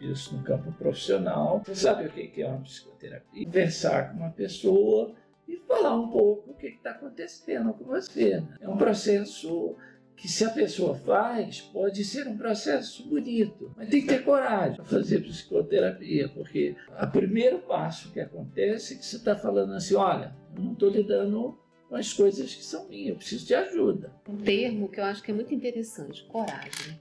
disso 0.00 0.36
no 0.36 0.42
campo 0.42 0.72
profissional. 0.72 1.62
Você 1.64 1.74
sabe 1.74 2.06
o 2.06 2.10
que 2.10 2.42
é 2.42 2.46
uma 2.46 2.60
psicoterapia? 2.60 3.44
Conversar 3.44 4.10
com 4.10 4.18
uma 4.18 4.30
pessoa 4.30 5.14
e 5.46 5.56
falar 5.66 5.94
um 5.94 6.08
pouco 6.08 6.50
o 6.50 6.54
que 6.54 6.68
está 6.68 6.90
acontecendo 6.90 7.72
com 7.72 7.84
você. 7.84 8.40
Né? 8.40 8.56
É 8.60 8.68
um 8.68 8.76
processo 8.76 9.76
que 10.18 10.28
se 10.28 10.44
a 10.44 10.50
pessoa 10.50 10.96
faz, 10.96 11.60
pode 11.60 12.04
ser 12.04 12.26
um 12.26 12.36
processo 12.36 13.08
bonito, 13.08 13.72
mas 13.76 13.88
tem 13.88 14.00
que 14.00 14.08
ter 14.08 14.24
coragem 14.24 14.74
para 14.74 14.84
fazer 14.84 15.20
psicoterapia, 15.20 16.28
porque 16.30 16.74
o 17.00 17.06
primeiro 17.06 17.60
passo 17.60 18.10
que 18.12 18.18
acontece 18.18 18.94
é 18.94 18.96
que 18.96 19.06
você 19.06 19.16
está 19.16 19.36
falando 19.36 19.74
assim, 19.74 19.94
olha, 19.94 20.34
eu 20.56 20.62
não 20.62 20.72
estou 20.72 20.90
lidando 20.90 21.56
com 21.88 21.94
as 21.94 22.12
coisas 22.12 22.52
que 22.52 22.64
são 22.64 22.88
minhas, 22.88 23.10
eu 23.10 23.16
preciso 23.16 23.46
de 23.46 23.54
ajuda. 23.54 24.12
Um 24.28 24.36
termo 24.38 24.88
que 24.88 24.98
eu 24.98 25.04
acho 25.04 25.22
que 25.22 25.30
é 25.30 25.34
muito 25.34 25.54
interessante, 25.54 26.24
coragem. 26.24 26.98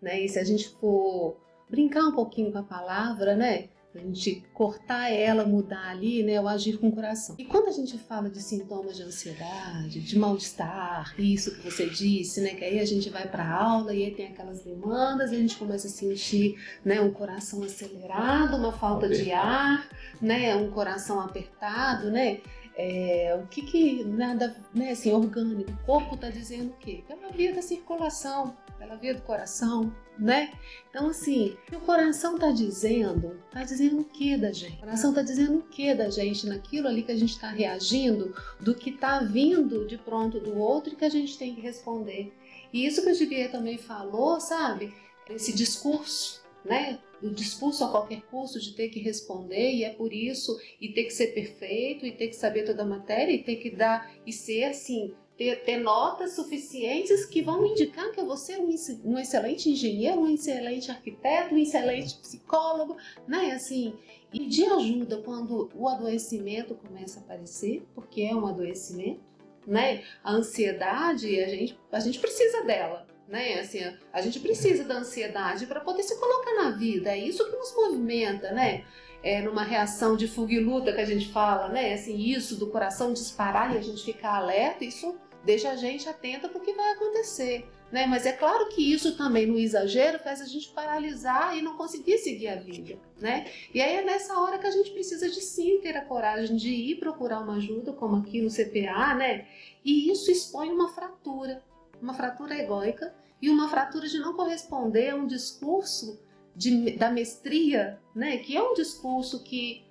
Né? 0.00 0.20
E 0.20 0.28
se 0.28 0.38
a 0.38 0.44
gente 0.44 0.68
for 0.68 1.40
brincar 1.70 2.06
um 2.06 2.12
pouquinho 2.12 2.52
com 2.52 2.58
a 2.58 2.62
palavra, 2.62 3.34
né? 3.34 3.70
A 3.94 3.98
gente 3.98 4.42
cortar 4.52 5.10
ela, 5.10 5.44
mudar 5.44 5.90
ali, 5.90 6.22
né, 6.22 6.40
o 6.40 6.48
agir 6.48 6.78
com 6.78 6.88
o 6.88 6.92
coração. 6.92 7.34
E 7.38 7.44
quando 7.44 7.68
a 7.68 7.72
gente 7.72 7.98
fala 7.98 8.30
de 8.30 8.42
sintomas 8.42 8.96
de 8.96 9.02
ansiedade, 9.02 10.00
de 10.00 10.18
mal-estar, 10.18 11.14
isso 11.18 11.54
que 11.54 11.60
você 11.60 11.88
disse, 11.88 12.40
né, 12.40 12.54
que 12.54 12.64
aí 12.64 12.80
a 12.80 12.84
gente 12.86 13.10
vai 13.10 13.28
para 13.28 13.46
aula 13.46 13.94
e 13.94 14.04
aí 14.04 14.10
tem 14.14 14.28
aquelas 14.28 14.62
demandas, 14.62 15.30
e 15.30 15.36
a 15.36 15.38
gente 15.38 15.56
começa 15.56 15.86
a 15.86 15.90
sentir, 15.90 16.56
né, 16.84 17.00
um 17.00 17.12
coração 17.12 17.62
acelerado, 17.62 18.56
uma 18.56 18.72
falta 18.72 19.08
de 19.08 19.30
ar, 19.32 19.88
né, 20.20 20.54
um 20.56 20.70
coração 20.70 21.20
apertado, 21.20 22.10
né, 22.10 22.40
é, 22.74 23.38
o 23.42 23.46
que 23.48 23.62
que 23.62 24.04
nada, 24.04 24.56
né, 24.74 24.92
assim, 24.92 25.12
orgânico, 25.12 25.70
o 25.70 25.86
corpo 25.86 26.14
está 26.14 26.30
dizendo 26.30 26.70
o 26.70 26.76
quê? 26.76 27.04
Pela 27.06 27.30
via 27.30 27.54
da 27.54 27.60
circulação, 27.60 28.56
pela 28.82 28.96
via 28.96 29.14
do 29.14 29.22
coração, 29.22 29.94
né? 30.18 30.52
Então, 30.90 31.06
assim, 31.06 31.56
o 31.72 31.78
coração 31.80 32.36
tá 32.36 32.50
dizendo, 32.50 33.40
tá 33.50 33.62
dizendo 33.62 34.00
o 34.00 34.04
que 34.04 34.36
da 34.36 34.50
gente? 34.50 34.74
O 34.74 34.80
coração 34.80 35.14
tá 35.14 35.22
dizendo 35.22 35.58
o 35.58 35.62
que 35.62 35.94
da 35.94 36.10
gente 36.10 36.48
naquilo 36.48 36.88
ali 36.88 37.04
que 37.04 37.12
a 37.12 37.16
gente 37.16 37.30
está 37.30 37.48
reagindo, 37.48 38.34
do 38.60 38.74
que 38.74 38.90
tá 38.90 39.20
vindo 39.20 39.86
de 39.86 39.96
pronto 39.96 40.40
do 40.40 40.58
outro 40.58 40.92
e 40.92 40.96
que 40.96 41.04
a 41.04 41.08
gente 41.08 41.38
tem 41.38 41.54
que 41.54 41.60
responder. 41.60 42.32
E 42.72 42.84
isso 42.84 43.02
que 43.02 43.10
o 43.10 43.14
Givier 43.14 43.52
também 43.52 43.78
falou, 43.78 44.40
sabe? 44.40 44.92
Esse 45.30 45.52
discurso, 45.52 46.42
né? 46.64 46.98
O 47.22 47.30
discurso 47.30 47.84
a 47.84 47.90
qualquer 47.90 48.22
custo 48.22 48.58
de 48.58 48.72
ter 48.72 48.88
que 48.88 48.98
responder 48.98 49.74
e 49.74 49.84
é 49.84 49.90
por 49.90 50.12
isso 50.12 50.58
e 50.80 50.88
ter 50.88 51.04
que 51.04 51.12
ser 51.12 51.28
perfeito 51.28 52.04
e 52.04 52.10
ter 52.10 52.26
que 52.26 52.34
saber 52.34 52.64
toda 52.64 52.82
a 52.82 52.86
matéria 52.86 53.32
e 53.32 53.44
ter 53.44 53.56
que 53.56 53.70
dar 53.70 54.12
e 54.26 54.32
ser 54.32 54.64
assim 54.64 55.14
ter, 55.42 55.64
ter, 55.64 55.78
notas 55.78 56.34
suficientes 56.34 57.24
que 57.24 57.42
vão 57.42 57.66
indicar 57.66 58.12
que 58.12 58.22
vou 58.22 58.36
ser 58.36 58.58
um, 58.58 58.68
um, 59.04 59.18
excelente 59.18 59.68
engenheiro, 59.68 60.20
um 60.20 60.28
excelente 60.32 60.90
arquiteto, 60.90 61.54
um 61.54 61.58
excelente 61.58 62.16
psicólogo, 62.18 62.96
né? 63.26 63.52
Assim, 63.52 63.94
e 64.32 64.46
de 64.46 64.64
ajuda 64.64 65.18
quando 65.18 65.68
o 65.74 65.88
adoecimento 65.88 66.74
começa 66.76 67.18
a 67.18 67.22
aparecer, 67.22 67.84
porque 67.94 68.22
é 68.22 68.34
um 68.34 68.46
adoecimento, 68.46 69.20
né? 69.66 70.04
A 70.22 70.32
ansiedade, 70.32 71.40
a 71.40 71.48
gente, 71.48 71.78
a 71.90 72.00
gente 72.00 72.18
precisa 72.20 72.62
dela. 72.62 73.06
Né? 73.28 73.60
Assim, 73.60 73.78
a 74.12 74.20
gente 74.20 74.40
precisa 74.40 74.84
da 74.84 74.98
ansiedade 74.98 75.64
para 75.64 75.80
poder 75.80 76.02
se 76.02 76.18
colocar 76.20 76.54
na 76.54 76.70
vida. 76.72 77.10
É 77.10 77.16
isso 77.16 77.44
que 77.48 77.56
nos 77.56 77.74
movimenta, 77.74 78.52
né? 78.52 78.84
É 79.22 79.40
numa 79.40 79.62
reação 79.62 80.16
de 80.16 80.28
fuga 80.28 80.52
e 80.52 80.60
luta 80.60 80.92
que 80.92 81.00
a 81.00 81.06
gente 81.06 81.32
fala, 81.32 81.68
né? 81.68 81.94
Assim, 81.94 82.14
isso 82.18 82.56
do 82.56 82.66
coração 82.66 83.12
disparar 83.12 83.74
e 83.74 83.78
a 83.78 83.80
gente 83.80 84.04
ficar 84.04 84.36
alerta, 84.36 84.84
isso 84.84 85.16
deixa 85.44 85.70
a 85.70 85.76
gente 85.76 86.08
atenta 86.08 86.48
para 86.48 86.58
o 86.58 86.64
que 86.64 86.72
vai 86.72 86.92
acontecer. 86.92 87.68
Né? 87.90 88.06
Mas 88.06 88.24
é 88.24 88.32
claro 88.32 88.68
que 88.70 88.92
isso 88.92 89.16
também, 89.18 89.46
no 89.46 89.58
exagero, 89.58 90.18
faz 90.18 90.40
a 90.40 90.46
gente 90.46 90.68
paralisar 90.70 91.56
e 91.56 91.60
não 91.60 91.76
conseguir 91.76 92.16
seguir 92.18 92.48
a 92.48 92.56
vida. 92.56 92.98
Né? 93.20 93.46
E 93.74 93.82
aí 93.82 93.96
é 93.96 94.02
nessa 94.02 94.38
hora 94.40 94.58
que 94.58 94.66
a 94.66 94.70
gente 94.70 94.90
precisa 94.92 95.28
de 95.28 95.42
sim 95.42 95.78
ter 95.80 95.96
a 95.96 96.04
coragem 96.04 96.56
de 96.56 96.70
ir 96.70 96.96
procurar 96.96 97.40
uma 97.40 97.56
ajuda, 97.56 97.92
como 97.92 98.16
aqui 98.16 98.40
no 98.40 98.48
CPA, 98.48 99.14
né? 99.14 99.46
e 99.84 100.10
isso 100.10 100.30
expõe 100.30 100.70
uma 100.70 100.88
fratura, 100.88 101.62
uma 102.00 102.14
fratura 102.14 102.58
egóica 102.58 103.14
e 103.42 103.50
uma 103.50 103.68
fratura 103.68 104.08
de 104.08 104.18
não 104.18 104.32
corresponder 104.32 105.10
a 105.10 105.16
um 105.16 105.26
discurso 105.26 106.18
de, 106.56 106.92
da 106.92 107.10
mestria, 107.10 108.00
né? 108.14 108.38
que 108.38 108.56
é 108.56 108.62
um 108.62 108.72
discurso 108.72 109.44
que 109.44 109.84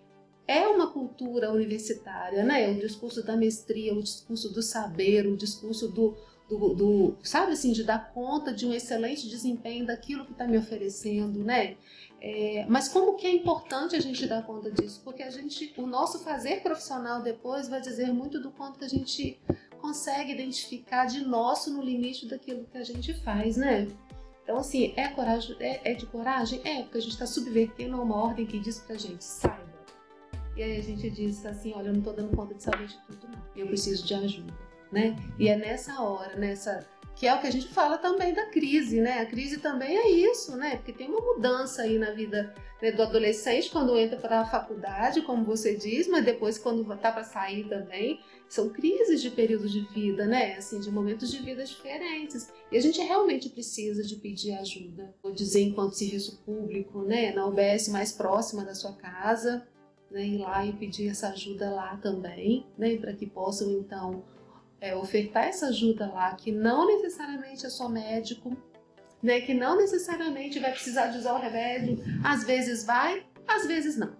é 0.51 0.67
uma 0.67 0.91
cultura 0.91 1.51
universitária, 1.51 2.43
né? 2.43 2.69
O 2.71 2.79
discurso 2.79 3.23
da 3.23 3.37
mestria, 3.37 3.93
o 3.93 4.03
discurso 4.03 4.51
do 4.51 4.61
saber, 4.61 5.25
o 5.25 5.37
discurso 5.37 5.87
do, 5.87 6.17
do, 6.49 6.73
do 6.73 7.15
sabe 7.23 7.53
assim, 7.53 7.71
de 7.71 7.83
dar 7.85 8.11
conta 8.11 8.53
de 8.53 8.65
um 8.65 8.73
excelente 8.73 9.29
desempenho 9.29 9.85
daquilo 9.85 10.25
que 10.25 10.33
está 10.33 10.45
me 10.45 10.57
oferecendo, 10.57 11.41
né? 11.43 11.77
É, 12.19 12.65
mas 12.67 12.89
como 12.89 13.15
que 13.15 13.25
é 13.25 13.31
importante 13.31 13.95
a 13.95 13.99
gente 13.99 14.27
dar 14.27 14.45
conta 14.45 14.69
disso? 14.69 15.01
Porque 15.03 15.23
a 15.23 15.31
gente, 15.31 15.73
o 15.77 15.87
nosso 15.87 16.19
fazer 16.19 16.61
profissional 16.61 17.21
depois 17.21 17.69
vai 17.69 17.79
dizer 17.79 18.13
muito 18.13 18.39
do 18.39 18.51
quanto 18.51 18.77
que 18.77 18.85
a 18.85 18.89
gente 18.89 19.39
consegue 19.79 20.33
identificar 20.33 21.05
de 21.05 21.21
nosso 21.21 21.73
no 21.73 21.81
limite 21.81 22.27
daquilo 22.27 22.65
que 22.65 22.77
a 22.77 22.83
gente 22.83 23.13
faz, 23.13 23.55
né? 23.55 23.87
Então, 24.43 24.57
assim, 24.57 24.93
é, 24.97 25.07
coragem, 25.07 25.55
é, 25.59 25.91
é 25.91 25.93
de 25.93 26.05
coragem? 26.05 26.59
É, 26.63 26.83
porque 26.83 26.97
a 26.97 27.01
gente 27.01 27.13
está 27.13 27.25
subvertendo 27.25 27.99
uma 28.01 28.17
ordem 28.17 28.45
que 28.45 28.59
diz 28.59 28.79
pra 28.79 28.95
gente, 28.97 29.23
saiba. 29.23 29.70
E 30.55 30.63
aí 30.63 30.77
a 30.77 30.81
gente 30.81 31.09
diz 31.09 31.45
assim, 31.45 31.73
olha, 31.75 31.87
eu 31.87 31.93
não 31.93 32.01
tô 32.01 32.11
dando 32.11 32.35
conta 32.35 32.53
de 32.53 32.63
saber 32.63 32.87
de 32.87 32.97
tudo, 33.07 33.27
não. 33.27 33.41
Eu 33.55 33.67
preciso 33.67 34.05
de 34.05 34.13
ajuda, 34.13 34.53
né? 34.91 35.15
E 35.39 35.47
é 35.47 35.55
nessa 35.55 36.01
hora, 36.01 36.35
nessa 36.35 36.85
que 37.15 37.27
é 37.27 37.35
o 37.35 37.39
que 37.39 37.47
a 37.47 37.51
gente 37.51 37.67
fala 37.67 37.97
também 37.97 38.33
da 38.33 38.47
crise, 38.47 38.99
né? 38.99 39.19
A 39.19 39.25
crise 39.25 39.59
também 39.59 39.95
é 39.95 40.09
isso, 40.09 40.55
né? 40.55 40.77
Porque 40.77 40.93
tem 40.93 41.07
uma 41.07 41.21
mudança 41.21 41.83
aí 41.83 41.97
na 41.99 42.11
vida 42.11 42.53
né, 42.81 42.91
do 42.91 43.03
adolescente 43.03 43.69
quando 43.69 43.97
entra 43.97 44.17
para 44.17 44.41
a 44.41 44.45
faculdade, 44.45 45.21
como 45.21 45.43
você 45.43 45.75
diz, 45.75 46.07
mas 46.07 46.25
depois 46.25 46.57
quando 46.57 46.83
tá 46.97 47.11
para 47.11 47.23
sair 47.23 47.67
também, 47.69 48.19
são 48.49 48.69
crises 48.69 49.21
de 49.21 49.29
períodos 49.29 49.71
de 49.71 49.81
vida, 49.93 50.25
né? 50.25 50.55
Assim, 50.55 50.79
de 50.79 50.89
momentos 50.89 51.29
de 51.29 51.37
vida 51.43 51.63
diferentes. 51.63 52.51
E 52.71 52.77
a 52.77 52.81
gente 52.81 52.99
realmente 53.01 53.49
precisa 53.49 54.03
de 54.03 54.15
pedir 54.15 54.53
ajuda. 54.53 55.13
Vou 55.21 55.31
dizer 55.31 55.61
enquanto 55.61 55.93
serviço 55.93 56.41
público, 56.43 57.03
né, 57.03 57.31
na 57.33 57.45
UBS 57.45 57.87
mais 57.89 58.11
próxima 58.11 58.65
da 58.65 58.73
sua 58.73 58.93
casa, 58.93 59.67
né, 60.12 60.26
ir 60.26 60.38
lá 60.39 60.65
e 60.65 60.74
pedir 60.74 61.10
essa 61.10 61.30
ajuda 61.30 61.69
lá 61.69 61.97
também, 61.97 62.65
né, 62.78 62.97
para 62.97 63.13
que 63.13 63.26
possam 63.26 63.71
então 63.71 64.24
é, 64.80 64.95
ofertar 64.95 65.45
essa 65.45 65.67
ajuda 65.67 66.08
lá, 66.12 66.36
que 66.36 66.52
não 66.52 66.86
necessariamente 66.86 67.65
é 67.65 67.69
só 67.69 67.88
médico, 67.88 68.56
né, 69.24 69.41
que 69.41 69.54
não 69.54 69.78
necessariamente 69.78 70.60
vai 70.60 70.71
precisar 70.71 71.08
de 71.08 71.19
usar 71.19 71.34
o 71.34 71.39
remédio, 71.39 71.97
às 72.24 72.43
vezes 72.43 72.86
vai, 72.86 73.26
às 73.47 73.65
vezes 73.65 73.97
não, 73.97 74.15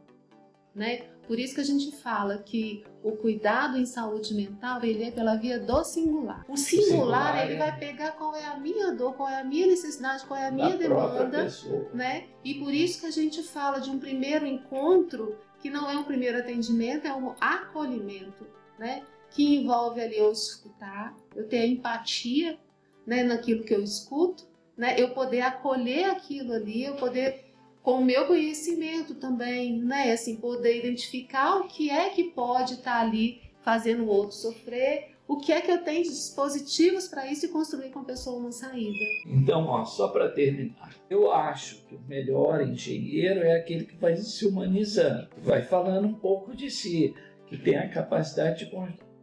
né? 0.74 1.12
Por 1.28 1.40
isso 1.40 1.56
que 1.56 1.62
a 1.62 1.66
gente 1.66 1.96
fala 1.98 2.40
que 2.40 2.84
o 3.02 3.14
cuidado 3.14 3.78
em 3.78 3.86
saúde 3.86 4.34
mental 4.34 4.84
ele 4.84 5.06
é 5.06 5.12
pela 5.12 5.36
via 5.36 5.58
do 5.60 5.84
singular. 5.84 6.44
O 6.50 6.58
singular, 6.58 6.90
singular 6.90 7.46
ele 7.46 7.54
é. 7.54 7.58
vai 7.58 7.80
pegar 7.80 8.12
qual 8.12 8.36
é 8.36 8.44
a 8.44 8.58
minha 8.58 8.92
dor, 8.92 9.14
qual 9.14 9.30
é 9.30 9.40
a 9.40 9.44
minha 9.44 9.68
necessidade, 9.68 10.26
qual 10.26 10.38
é 10.38 10.48
a 10.48 10.52
minha 10.52 10.76
demanda, 10.76 11.48
né? 11.94 12.26
E 12.44 12.56
por 12.56 12.74
isso 12.74 13.00
que 13.00 13.06
a 13.06 13.12
gente 13.12 13.44
fala 13.44 13.80
de 13.80 13.90
um 13.90 13.98
primeiro 13.98 14.46
encontro 14.46 15.38
que 15.62 15.70
não 15.70 15.90
é 15.90 15.98
um 15.98 16.04
primeiro 16.04 16.40
atendimento, 16.40 17.06
é 17.06 17.14
um 17.14 17.36
acolhimento, 17.40 18.48
né? 18.80 19.04
que 19.32 19.56
envolve 19.56 20.02
ali 20.02 20.18
eu 20.18 20.32
escutar, 20.32 21.16
eu 21.36 21.48
ter 21.48 21.66
empatia 21.66 22.60
né, 23.08 23.24
naquilo 23.24 23.64
que 23.64 23.74
eu 23.74 23.82
escuto, 23.82 24.46
né, 24.78 24.96
eu 24.98 25.12
poder 25.12 25.42
acolher 25.42 26.10
aquilo 26.10 26.54
ali, 26.54 26.84
eu 26.84 26.96
poder, 26.96 27.54
com 27.82 28.02
o 28.02 28.06
meu 28.06 28.28
conhecimento 28.28 29.16
também, 29.16 29.82
né, 29.82 30.12
assim, 30.12 30.36
poder 30.36 30.80
identificar 30.80 31.58
o 31.58 31.68
que 31.68 31.90
é 31.90 32.10
que 32.10 32.26
pode 32.26 32.74
estar 32.74 32.96
tá 32.96 33.02
ali 33.02 33.42
fazendo 33.62 34.04
o 34.04 34.08
outro 34.08 34.36
sofrer, 34.36 35.11
o 35.32 35.38
que 35.38 35.54
é 35.54 35.62
que 35.62 35.72
eu 35.72 35.82
tenho 35.82 36.04
de 36.04 36.10
dispositivos 36.10 37.08
para 37.08 37.26
isso 37.32 37.46
e 37.46 37.50
construir 37.50 37.90
com 37.90 38.00
a 38.00 38.04
pessoa 38.04 38.38
uma 38.38 38.52
saída. 38.52 39.00
Então, 39.26 39.66
ó, 39.66 39.86
só 39.86 40.10
para 40.10 40.28
terminar, 40.28 40.94
eu 41.10 41.32
acho 41.32 41.86
que 41.86 41.96
o 41.96 42.02
melhor 42.02 42.62
engenheiro 42.62 43.40
é 43.40 43.56
aquele 43.56 43.86
que 43.86 43.96
vai 43.96 44.18
se 44.18 44.46
humanizando, 44.46 45.30
vai 45.38 45.62
falando 45.62 46.06
um 46.06 46.14
pouco 46.14 46.54
de 46.54 46.70
si, 46.70 47.16
que 47.48 47.58
tem 47.58 47.78
a 47.78 47.88
capacidade 47.88 48.66
de 48.66 48.72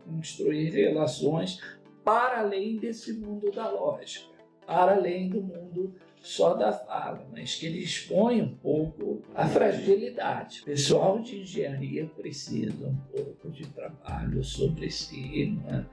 construir 0.07 0.71
relações 0.71 1.61
para 2.03 2.41
além 2.41 2.79
desse 2.79 3.13
mundo 3.13 3.51
da 3.51 3.71
lógica, 3.71 4.35
para 4.67 4.95
além 4.95 5.29
do 5.29 5.43
mundo 5.43 5.95
só 6.23 6.55
da 6.55 6.73
fala, 6.73 7.27
mas 7.33 7.55
que 7.55 7.67
ele 7.67 7.79
expõe 7.79 8.43
um 8.43 8.55
pouco 8.55 9.23
a 9.35 9.47
fragilidade. 9.47 10.63
O 10.63 10.65
pessoal 10.67 11.21
de 11.21 11.41
engenharia 11.41 12.07
precisa 12.07 12.87
um 12.87 12.97
pouco 12.97 13.51
de 13.51 13.67
trabalho 13.69 14.43
sobre 14.43 14.91
si, 14.91 15.59
né? 15.65 15.87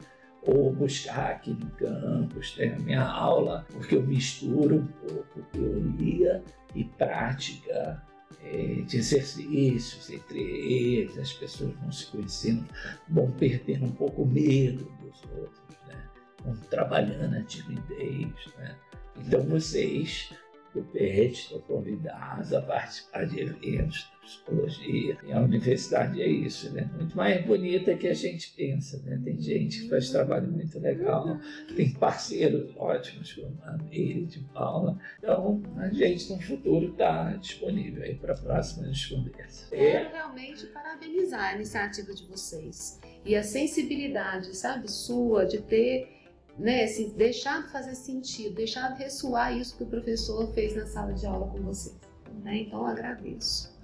ou 0.48 0.72
buscar 0.72 1.32
aqui 1.32 1.52
no 1.52 1.70
campus, 1.72 2.52
ter 2.52 2.74
a 2.74 2.80
minha 2.80 3.04
aula, 3.04 3.66
porque 3.72 3.96
eu 3.96 4.04
misturo 4.04 4.76
um 4.76 4.88
pouco 5.08 5.42
teoria 5.52 6.44
e 6.76 6.84
prática 6.84 8.04
é, 8.44 8.82
de 8.82 8.98
exercícios 8.98 10.10
entre 10.10 10.40
eles, 10.40 11.18
as 11.18 11.34
pessoas 11.34 11.74
vão 11.76 11.92
se 11.92 12.08
conhecendo, 12.08 12.66
vão 13.10 13.32
perdendo 13.32 13.86
um 13.86 13.92
pouco 13.92 14.22
o 14.22 14.28
medo 14.28 14.86
dos 15.02 15.24
outros, 15.36 15.78
né? 15.88 16.04
vão 16.44 16.56
trabalhando 16.70 17.36
a 17.36 17.44
timidez. 17.44 18.28
Né? 18.58 18.76
Então 19.18 19.42
vocês 19.44 20.30
do 20.76 20.84
PET 20.84 21.34
estão 21.34 21.60
convidados 21.62 22.54
a 22.54 22.62
participar 22.62 23.26
de 23.26 23.40
eventos 23.40 24.12
de 24.12 24.28
psicologia. 24.28 25.18
E 25.24 25.32
a 25.32 25.40
universidade 25.40 26.22
é 26.22 26.28
isso, 26.28 26.72
né? 26.74 26.90
Muito 26.96 27.16
mais 27.16 27.46
bonita 27.46 27.96
que 27.96 28.08
a 28.08 28.14
gente 28.14 28.54
pensa, 28.58 29.02
né? 29.06 29.20
Tem 29.24 29.40
gente 29.40 29.82
que 29.82 29.90
faz 29.90 30.10
trabalho 30.10 30.52
muito 30.52 30.78
legal, 30.80 31.40
tem 31.76 31.94
parceiros 31.94 32.74
ótimos 32.76 33.34
como 33.34 33.58
a 33.64 33.78
Meire 33.78 34.26
de 34.26 34.40
Paula. 34.54 35.00
Então, 35.20 35.64
a 35.78 35.88
gente 35.90 36.34
no 36.34 36.42
futuro 36.42 36.92
está 36.92 37.32
disponível 37.38 38.04
aí 38.04 38.16
para 38.16 38.36
próximas 38.36 39.06
conversas. 39.06 39.70
Quero 39.70 40.12
realmente 40.12 40.66
parabenizar 40.68 41.54
a 41.54 41.56
iniciativa 41.56 42.14
de 42.14 42.26
vocês 42.26 43.00
e 43.24 43.36
a 43.36 43.44
sensibilidade, 43.44 44.56
sabe, 44.56 44.92
sua 44.92 45.46
de 45.46 45.62
ter 45.62 46.15
né, 46.58 46.84
assim, 46.84 47.10
deixar 47.10 47.64
de 47.64 47.72
fazer 47.72 47.96
sentido, 47.96 48.56
deixar 48.56 48.94
de 48.94 49.04
ressoar 49.04 49.56
isso 49.58 49.76
que 49.78 49.84
o 49.84 49.88
professor 49.88 50.52
fez 50.54 50.76
na 50.76 50.86
sala 50.86 51.14
de 51.14 51.26
aula 51.26 51.48
com 51.48 51.62
vocês. 51.62 51.96
Né? 52.44 52.58
Então, 52.60 52.86
agradeço 52.86 53.76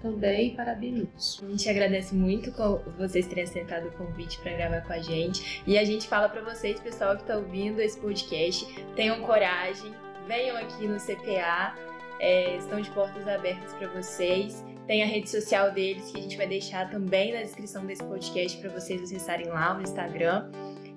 também 0.00 0.54
parabenizo. 0.54 1.44
A 1.44 1.50
gente 1.50 1.68
agradece 1.68 2.14
muito 2.14 2.52
vocês 2.96 3.26
terem 3.26 3.44
aceitado 3.44 3.88
o 3.88 3.92
convite 3.92 4.38
para 4.40 4.52
gravar 4.52 4.80
com 4.82 4.92
a 4.92 5.00
gente. 5.00 5.62
E 5.66 5.76
a 5.76 5.84
gente 5.84 6.06
fala 6.06 6.28
para 6.28 6.40
vocês, 6.42 6.80
pessoal 6.80 7.16
que 7.16 7.22
está 7.22 7.36
ouvindo 7.36 7.80
esse 7.80 7.98
podcast, 7.98 8.66
tenham 8.94 9.20
coragem, 9.22 9.92
venham 10.26 10.56
aqui 10.56 10.86
no 10.86 10.98
CPA, 10.98 11.74
é, 12.20 12.56
estão 12.56 12.80
de 12.80 12.90
portas 12.90 13.26
abertas 13.26 13.72
para 13.74 13.88
vocês. 13.88 14.64
Tem 14.86 15.02
a 15.02 15.06
rede 15.06 15.28
social 15.28 15.70
deles 15.72 16.10
que 16.10 16.18
a 16.18 16.22
gente 16.22 16.36
vai 16.36 16.46
deixar 16.46 16.90
também 16.90 17.34
na 17.34 17.42
descrição 17.42 17.84
desse 17.84 18.02
podcast 18.04 18.56
para 18.58 18.70
vocês 18.70 19.02
acessarem 19.02 19.48
lá 19.48 19.74
no 19.74 19.82
Instagram. 19.82 20.50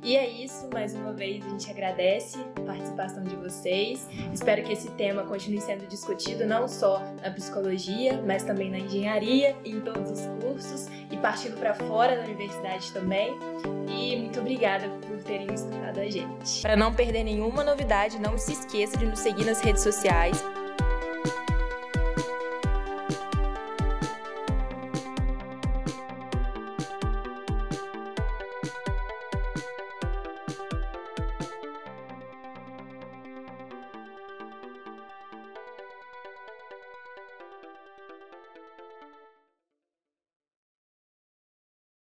E 0.04 0.18
é 0.18 0.28
isso, 0.28 0.68
mais 0.74 0.96
uma 0.96 1.14
vez 1.14 1.46
a 1.46 1.50
gente 1.50 1.70
agradece 1.70 2.40
a 2.58 2.62
participação 2.62 3.24
de 3.24 3.36
vocês. 3.36 4.08
Espero 4.34 4.64
que 4.64 4.74
esse 4.74 4.90
tema 4.92 5.24
continue 5.24 5.62
sendo 5.62 5.86
discutido 5.88 6.44
não 6.46 6.68
só 6.68 7.00
na 7.22 7.30
psicologia, 7.30 8.20
mas 8.26 8.44
também 8.44 8.72
na 8.72 8.80
engenharia 8.80 9.56
em 9.64 9.80
todos 9.80 10.10
os 10.10 10.26
cursos 10.44 10.88
e 11.12 11.18
partindo 11.18 11.56
para 11.60 11.76
fora 11.76 12.16
da 12.16 12.24
universidade 12.24 12.92
também. 12.92 13.38
E 13.88 14.16
muito 14.16 14.40
obrigada 14.40 14.90
por 15.08 15.22
terem 15.24 15.54
escutado 15.54 16.00
a 16.00 16.10
gente. 16.10 16.62
Para 16.64 16.76
não 16.76 16.92
perder 16.92 17.24
nenhuma 17.24 17.64
novidade, 17.64 18.20
não 18.20 18.40
se 18.40 18.54
esqueça 18.54 18.98
de 18.98 19.06
nos 19.06 19.20
seguir 19.20 19.46
nas 19.46 19.62
redes 19.62 19.84
sociais 19.84 20.44